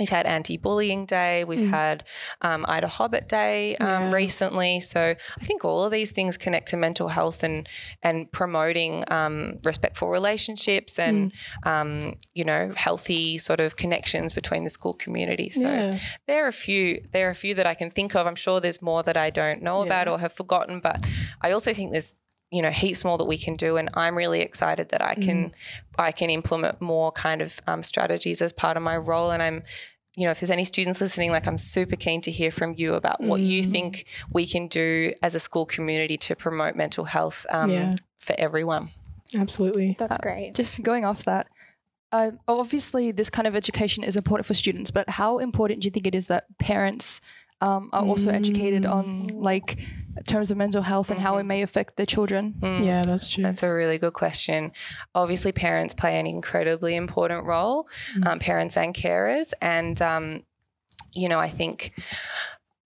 We've 0.00 0.08
had 0.08 0.26
anti-bullying 0.26 1.06
day. 1.06 1.44
We've 1.44 1.70
had 1.70 2.04
um, 2.40 2.64
IDAHOBIT 2.64 3.28
Day 3.28 3.76
um, 3.76 3.86
Yeah. 3.88 4.12
recently. 4.12 4.80
So 4.80 5.14
I 5.40 5.44
think 5.44 5.64
all 5.64 5.84
of 5.84 5.90
these 5.92 6.10
things 6.10 6.36
connect 6.38 6.68
to 6.68 6.76
mental 6.76 7.08
health 7.08 7.42
and 7.44 7.68
and 8.02 8.32
promoting 8.32 9.04
um, 9.12 9.58
respectful 9.64 10.08
relationships 10.08 10.98
and 10.98 11.32
um, 11.64 12.14
you 12.34 12.44
know 12.44 12.72
healthy 12.76 13.38
sort 13.38 13.60
of 13.60 13.76
connections 13.76 14.32
between 14.32 14.64
the 14.64 14.70
school 14.70 14.94
community. 14.94 15.50
So 15.50 15.60
Yeah. 15.70 15.98
there 16.26 16.44
are 16.44 16.48
a 16.48 16.52
few. 16.52 17.02
There 17.12 17.28
are 17.28 17.30
a 17.30 17.34
few 17.34 17.54
that 17.54 17.66
I 17.66 17.74
can 17.74 17.90
think 17.90 18.16
of. 18.16 18.26
I'm 18.26 18.34
sure 18.34 18.60
there's 18.60 18.80
more 18.82 19.02
that 19.02 19.16
I 19.16 19.30
don't 19.30 19.62
know 19.62 19.82
about 19.82 20.08
or 20.08 20.18
have 20.18 20.32
forgotten. 20.32 20.80
But 20.80 21.06
I 21.42 21.52
also 21.52 21.74
think 21.74 21.90
there's 21.92 22.14
you 22.52 22.62
know 22.62 22.70
heaps 22.70 23.04
more 23.04 23.16
that 23.16 23.26
we 23.26 23.38
can 23.38 23.54
do 23.54 23.76
and 23.76 23.88
i'm 23.94 24.16
really 24.18 24.40
excited 24.40 24.88
that 24.88 25.00
i 25.00 25.14
can 25.14 25.52
i 25.98 26.10
can 26.10 26.30
implement 26.30 26.80
more 26.80 27.12
kind 27.12 27.40
of 27.42 27.60
um, 27.68 27.80
strategies 27.80 28.42
as 28.42 28.52
part 28.52 28.76
of 28.76 28.82
my 28.82 28.96
role 28.96 29.30
and 29.30 29.40
i'm 29.40 29.62
you 30.16 30.24
know 30.24 30.30
if 30.30 30.40
there's 30.40 30.50
any 30.50 30.64
students 30.64 31.00
listening 31.00 31.30
like 31.30 31.46
i'm 31.46 31.56
super 31.56 31.96
keen 31.96 32.20
to 32.20 32.30
hear 32.30 32.50
from 32.50 32.74
you 32.76 32.94
about 32.94 33.20
what 33.22 33.40
you 33.40 33.62
think 33.62 34.06
we 34.32 34.46
can 34.46 34.66
do 34.66 35.12
as 35.22 35.34
a 35.34 35.40
school 35.40 35.64
community 35.64 36.16
to 36.16 36.34
promote 36.34 36.74
mental 36.74 37.04
health 37.04 37.46
um, 37.50 37.70
Yeah. 37.70 37.92
for 38.16 38.34
everyone 38.38 38.90
Absolutely. 39.38 39.94
That's 39.98 40.18
great. 40.18 40.54
Just 40.54 40.82
going 40.82 41.04
off 41.04 41.24
that, 41.24 41.46
uh, 42.12 42.32
obviously 42.48 43.12
this 43.12 43.30
kind 43.30 43.46
of 43.46 43.54
education 43.54 44.02
is 44.02 44.16
important 44.16 44.46
for 44.46 44.54
students, 44.54 44.90
but 44.90 45.08
how 45.08 45.38
important 45.38 45.82
do 45.82 45.86
you 45.86 45.90
think 45.90 46.06
it 46.06 46.14
is 46.14 46.26
that 46.26 46.46
parents 46.58 47.20
um, 47.60 47.90
are 47.92 48.02
also 48.04 48.30
educated 48.30 48.84
on 48.86 49.28
like 49.28 49.78
terms 50.26 50.50
of 50.50 50.56
mental 50.56 50.82
health 50.82 51.10
and 51.10 51.20
how 51.20 51.38
it 51.38 51.44
may 51.44 51.62
affect 51.62 51.96
their 51.96 52.06
children? 52.06 52.54
Yeah, 52.62 53.02
that's 53.02 53.30
true. 53.30 53.42
That's 53.42 53.62
a 53.62 53.72
really 53.72 53.98
good 53.98 54.12
question. 54.12 54.72
Obviously, 55.14 55.52
parents 55.52 55.94
play 55.94 56.18
an 56.18 56.26
incredibly 56.26 56.96
important 56.96 57.44
role, 57.44 57.88
um, 58.26 58.38
parents 58.38 58.76
and 58.76 58.94
carers. 58.94 59.52
And, 59.60 60.00
um, 60.02 60.42
you 61.14 61.28
know, 61.28 61.38
I 61.38 61.48
think 61.48 61.92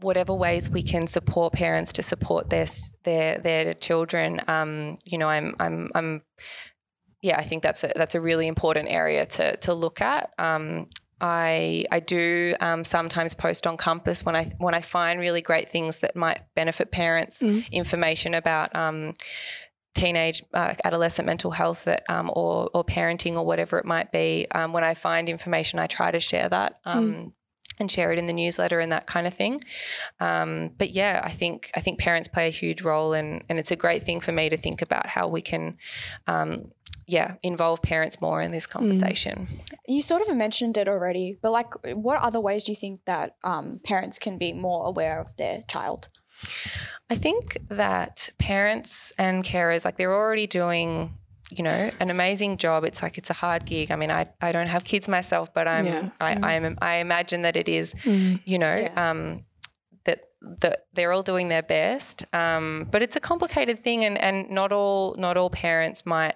whatever 0.00 0.34
ways 0.34 0.68
we 0.68 0.82
can 0.82 1.06
support 1.06 1.54
parents 1.54 1.92
to 1.94 2.02
support 2.02 2.50
their 2.50 2.66
their 3.04 3.38
their 3.38 3.74
children, 3.74 4.40
um, 4.48 4.98
you 5.04 5.18
know, 5.18 5.28
I'm 5.28 5.54
I'm 5.58 5.90
I'm 5.94 6.22
yeah, 7.22 7.38
I 7.38 7.42
think 7.42 7.62
that's 7.62 7.82
a 7.84 7.92
that's 7.96 8.14
a 8.14 8.20
really 8.20 8.46
important 8.46 8.88
area 8.90 9.24
to 9.26 9.56
to 9.56 9.72
look 9.72 10.00
at. 10.00 10.30
Um, 10.38 10.86
I 11.24 11.86
I 11.90 12.00
do 12.00 12.54
um, 12.60 12.84
sometimes 12.84 13.34
post 13.34 13.66
on 13.66 13.78
Compass 13.78 14.26
when 14.26 14.36
I 14.36 14.52
when 14.58 14.74
I 14.74 14.82
find 14.82 15.18
really 15.18 15.40
great 15.40 15.70
things 15.70 16.00
that 16.00 16.14
might 16.14 16.40
benefit 16.54 16.90
parents, 16.90 17.42
information 17.72 18.34
about. 18.34 18.76
Um, 18.76 19.14
teenage 19.94 20.42
uh, 20.52 20.74
adolescent 20.82 21.24
mental 21.24 21.52
health 21.52 21.84
that 21.84 22.02
um, 22.08 22.28
or 22.34 22.68
or 22.74 22.84
parenting 22.84 23.34
or 23.34 23.46
whatever 23.46 23.78
it 23.78 23.84
might 23.84 24.10
be 24.10 24.44
um, 24.50 24.72
when 24.72 24.82
I 24.82 24.94
find 24.94 25.28
information 25.28 25.78
I 25.78 25.86
try 25.86 26.10
to 26.10 26.18
share 26.18 26.48
that 26.48 26.80
um, 26.84 27.32
and 27.78 27.90
share 27.90 28.12
it 28.12 28.18
in 28.18 28.26
the 28.26 28.32
newsletter 28.32 28.80
and 28.80 28.92
that 28.92 29.06
kind 29.06 29.26
of 29.26 29.34
thing. 29.34 29.60
Um, 30.20 30.70
but 30.78 30.90
yeah 30.90 31.20
I 31.24 31.30
think 31.30 31.70
I 31.74 31.80
think 31.80 31.98
parents 31.98 32.28
play 32.28 32.46
a 32.48 32.50
huge 32.50 32.82
role 32.82 33.12
and 33.12 33.42
and 33.48 33.58
it's 33.58 33.70
a 33.70 33.76
great 33.76 34.02
thing 34.02 34.20
for 34.20 34.32
me 34.32 34.48
to 34.48 34.56
think 34.56 34.82
about 34.82 35.06
how 35.06 35.28
we 35.28 35.42
can 35.42 35.76
um, 36.26 36.72
yeah 37.06 37.34
involve 37.42 37.82
parents 37.82 38.20
more 38.20 38.40
in 38.40 38.50
this 38.50 38.66
conversation. 38.66 39.46
You 39.86 40.02
sort 40.02 40.22
of 40.22 40.36
mentioned 40.36 40.76
it 40.76 40.88
already, 40.88 41.38
but 41.42 41.52
like, 41.52 41.74
what 41.94 42.18
other 42.18 42.40
ways 42.40 42.64
do 42.64 42.72
you 42.72 42.76
think 42.76 43.04
that 43.04 43.36
um, 43.44 43.80
parents 43.84 44.18
can 44.18 44.38
be 44.38 44.52
more 44.52 44.86
aware 44.86 45.20
of 45.20 45.36
their 45.36 45.62
child? 45.68 46.08
I 47.10 47.14
think 47.14 47.58
that 47.68 48.30
parents 48.38 49.12
and 49.18 49.44
carers, 49.44 49.84
like 49.84 49.96
they're 49.96 50.14
already 50.14 50.46
doing, 50.46 51.14
you 51.50 51.62
know, 51.62 51.90
an 52.00 52.10
amazing 52.10 52.56
job. 52.56 52.84
It's 52.84 53.02
like 53.02 53.18
it's 53.18 53.30
a 53.30 53.34
hard 53.34 53.66
gig. 53.66 53.90
I 53.90 53.96
mean, 53.96 54.10
I, 54.10 54.28
I 54.40 54.50
don't 54.52 54.66
have 54.68 54.82
kids 54.84 55.08
myself, 55.08 55.52
but 55.52 55.68
I'm 55.68 55.86
Yeah. 55.86 56.08
I, 56.20 56.32
I'm 56.54 56.78
I 56.80 56.94
imagine 56.96 57.42
that 57.42 57.56
it 57.56 57.68
is, 57.68 57.94
Mm. 58.04 58.40
you 58.44 58.58
know, 58.58 58.76
Yeah. 58.76 59.10
um, 59.10 59.44
that 60.04 60.20
that 60.60 60.86
they're 60.94 61.12
all 61.12 61.22
doing 61.22 61.48
their 61.48 61.62
best. 61.62 62.24
Um, 62.34 62.88
but 62.90 63.02
it's 63.02 63.16
a 63.16 63.20
complicated 63.20 63.82
thing, 63.82 64.04
and 64.04 64.16
and 64.18 64.50
not 64.50 64.72
all 64.72 65.14
not 65.18 65.36
all 65.36 65.50
parents 65.50 66.04
might 66.06 66.34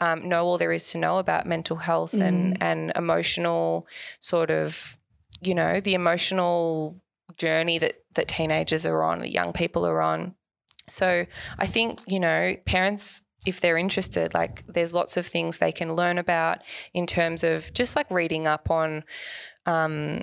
um, 0.00 0.28
know 0.28 0.44
all 0.46 0.58
there 0.58 0.72
is 0.72 0.90
to 0.92 0.98
know 0.98 1.18
about 1.18 1.46
mental 1.46 1.76
health 1.78 2.12
and 2.14 2.56
and 2.62 2.92
emotional 2.96 3.86
sort 4.20 4.50
of, 4.50 4.96
you 5.40 5.54
know, 5.54 5.80
the 5.80 5.94
emotional 5.94 7.00
journey 7.38 7.78
that 7.78 7.94
that 8.14 8.28
teenagers 8.28 8.84
are 8.84 9.02
on, 9.04 9.20
that 9.20 9.30
young 9.32 9.52
people 9.52 9.86
are 9.86 10.02
on. 10.02 10.34
So 10.86 11.26
I 11.58 11.66
think 11.66 12.00
you 12.06 12.20
know 12.20 12.56
parents. 12.66 13.22
If 13.46 13.60
they're 13.60 13.78
interested, 13.78 14.34
like 14.34 14.64
there's 14.66 14.92
lots 14.92 15.16
of 15.16 15.26
things 15.26 15.58
they 15.58 15.72
can 15.72 15.94
learn 15.94 16.18
about 16.18 16.58
in 16.92 17.06
terms 17.06 17.42
of 17.42 17.72
just 17.72 17.96
like 17.96 18.10
reading 18.10 18.46
up 18.46 18.70
on 18.70 19.04
um, 19.66 20.22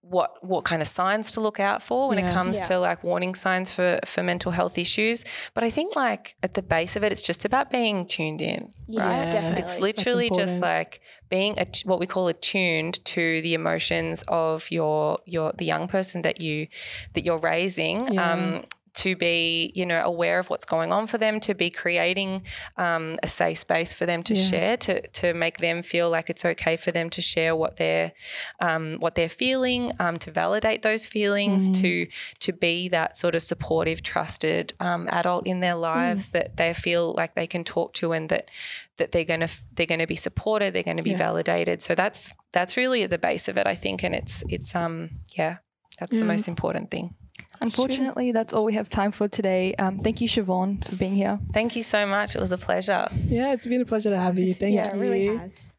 what 0.00 0.30
what 0.42 0.64
kind 0.64 0.80
of 0.80 0.88
signs 0.88 1.32
to 1.32 1.40
look 1.40 1.60
out 1.60 1.82
for 1.82 2.08
when 2.08 2.18
it 2.18 2.32
comes 2.32 2.58
Yeah. 2.58 2.64
to 2.64 2.78
like 2.78 3.04
warning 3.04 3.34
signs 3.34 3.74
for 3.74 3.98
for 4.06 4.22
mental 4.22 4.52
health 4.52 4.78
issues. 4.78 5.24
But 5.52 5.64
I 5.64 5.70
think 5.70 5.96
like 5.96 6.36
at 6.42 6.54
the 6.54 6.62
base 6.62 6.96
of 6.96 7.04
it, 7.04 7.12
it's 7.12 7.20
just 7.20 7.44
about 7.44 7.70
being 7.70 8.06
tuned 8.06 8.40
in, 8.40 8.72
Yeah, 8.86 9.04
right? 9.06 9.30
definitely. 9.32 9.60
It's 9.60 9.80
literally 9.80 10.30
just 10.30 10.60
like 10.60 11.00
being 11.28 11.58
at, 11.58 11.80
what 11.84 11.98
we 12.00 12.06
call 12.06 12.28
attuned 12.28 13.04
to 13.06 13.42
the 13.42 13.52
emotions 13.52 14.22
of 14.28 14.70
your 14.70 15.18
your 15.26 15.52
the 15.58 15.66
young 15.66 15.88
person 15.88 16.22
that 16.22 16.40
you 16.40 16.68
that 17.14 17.24
you're 17.24 17.40
raising. 17.40 18.14
Yeah. 18.14 18.32
Um, 18.32 18.64
to 19.04 19.14
be, 19.16 19.72
you 19.74 19.84
know, 19.86 20.00
aware 20.04 20.38
of 20.38 20.50
what's 20.50 20.64
going 20.64 20.92
on 20.92 21.06
for 21.06 21.18
them, 21.18 21.40
to 21.40 21.54
be 21.54 21.70
creating 21.70 22.42
um, 22.76 23.16
a 23.22 23.26
safe 23.26 23.58
space 23.58 23.92
for 23.92 24.06
them 24.06 24.22
to 24.24 24.34
Yeah. 24.34 24.42
share, 24.50 24.76
to 24.78 25.06
to 25.20 25.34
make 25.34 25.58
them 25.58 25.82
feel 25.82 26.10
like 26.10 26.28
it's 26.30 26.44
okay 26.44 26.76
for 26.76 26.90
them 26.92 27.08
to 27.10 27.20
share 27.22 27.54
what 27.54 27.76
they're 27.76 28.12
um, 28.60 28.96
what 28.98 29.14
they're 29.14 29.28
feeling, 29.44 29.92
um, 29.98 30.16
to 30.18 30.30
validate 30.30 30.82
those 30.82 31.06
feelings, 31.06 31.70
to 31.80 32.06
to 32.40 32.52
be 32.52 32.88
that 32.88 33.16
sort 33.18 33.34
of 33.34 33.42
supportive, 33.42 34.02
trusted 34.02 34.72
um, 34.80 35.08
adult 35.10 35.46
in 35.46 35.60
their 35.60 35.74
lives 35.76 36.28
that 36.28 36.56
they 36.56 36.74
feel 36.74 37.14
like 37.16 37.34
they 37.34 37.46
can 37.46 37.64
talk 37.64 37.92
to 37.94 38.12
and 38.12 38.28
that 38.28 38.50
that 38.96 39.12
they're 39.12 39.24
gonna 39.24 39.48
they're 39.74 39.86
gonna 39.86 40.06
be 40.06 40.16
supported, 40.16 40.72
they're 40.74 40.82
gonna 40.90 41.02
be 41.02 41.10
Yeah. 41.10 41.18
validated. 41.28 41.82
So 41.82 41.94
that's 41.94 42.32
that's 42.52 42.76
really 42.76 43.02
at 43.04 43.10
the 43.10 43.18
base 43.18 43.46
of 43.48 43.56
it, 43.58 43.66
I 43.66 43.74
think, 43.76 44.02
and 44.02 44.14
it's 44.14 44.42
it's 44.48 44.74
um 44.74 45.10
yeah, 45.36 45.58
that's 46.00 46.18
the 46.18 46.24
most 46.24 46.48
important 46.48 46.90
thing. 46.90 47.14
Unfortunately, 47.60 48.32
that's 48.32 48.52
all 48.52 48.64
we 48.64 48.74
have 48.74 48.88
time 48.88 49.12
for 49.12 49.28
today. 49.28 49.74
Um, 49.74 49.98
thank 49.98 50.20
you, 50.20 50.28
Siobhan, 50.28 50.84
for 50.84 50.96
being 50.96 51.14
here. 51.14 51.38
Thank 51.52 51.76
you 51.76 51.82
so 51.82 52.06
much. 52.06 52.36
It 52.36 52.40
was 52.40 52.52
a 52.52 52.58
pleasure. 52.58 53.08
Yeah, 53.12 53.52
it's 53.52 53.66
been 53.66 53.80
a 53.80 53.84
pleasure 53.84 54.10
to 54.10 54.18
have 54.18 54.38
you. 54.38 54.52
Thank 54.52 54.74
yeah, 54.74 54.94
you. 54.94 55.00
it 55.00 55.02
really 55.02 55.36
has. 55.36 55.72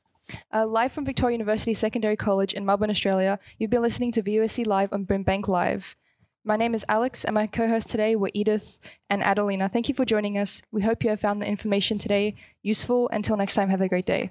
Uh, 0.53 0.65
live 0.65 0.91
from 0.91 1.05
Victoria 1.05 1.33
University 1.35 1.73
Secondary 1.73 2.15
College 2.15 2.53
in 2.53 2.65
Melbourne, 2.65 2.89
Australia, 2.89 3.39
you've 3.57 3.71
been 3.71 3.81
listening 3.81 4.11
to 4.11 4.21
VUSC 4.21 4.65
Live 4.65 4.93
on 4.93 5.05
Brimbank 5.05 5.47
Live. 5.47 5.95
My 6.43 6.55
name 6.55 6.73
is 6.73 6.85
Alex, 6.87 7.25
and 7.25 7.33
my 7.33 7.47
co 7.47 7.67
hosts 7.67 7.91
today 7.91 8.15
were 8.15 8.31
Edith 8.33 8.79
and 9.09 9.21
Adelina. 9.21 9.69
Thank 9.69 9.89
you 9.89 9.95
for 9.95 10.05
joining 10.05 10.37
us. 10.37 10.61
We 10.71 10.81
hope 10.81 11.03
you 11.03 11.09
have 11.09 11.19
found 11.19 11.41
the 11.41 11.47
information 11.47 11.97
today 11.97 12.35
useful. 12.61 13.09
Until 13.09 13.37
next 13.37 13.55
time, 13.55 13.69
have 13.69 13.81
a 13.81 13.89
great 13.89 14.05
day. 14.05 14.29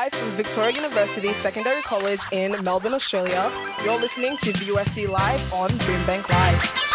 Live 0.00 0.14
from 0.14 0.30
Victoria 0.30 0.70
University 0.70 1.30
Secondary 1.34 1.82
College 1.82 2.20
in 2.32 2.52
Melbourne, 2.64 2.94
Australia. 2.94 3.52
You're 3.84 4.00
listening 4.00 4.34
to 4.38 4.50
VUSC 4.52 5.06
Live 5.06 5.52
on 5.52 5.68
Brimbank 5.68 6.26
Live. 6.26 6.89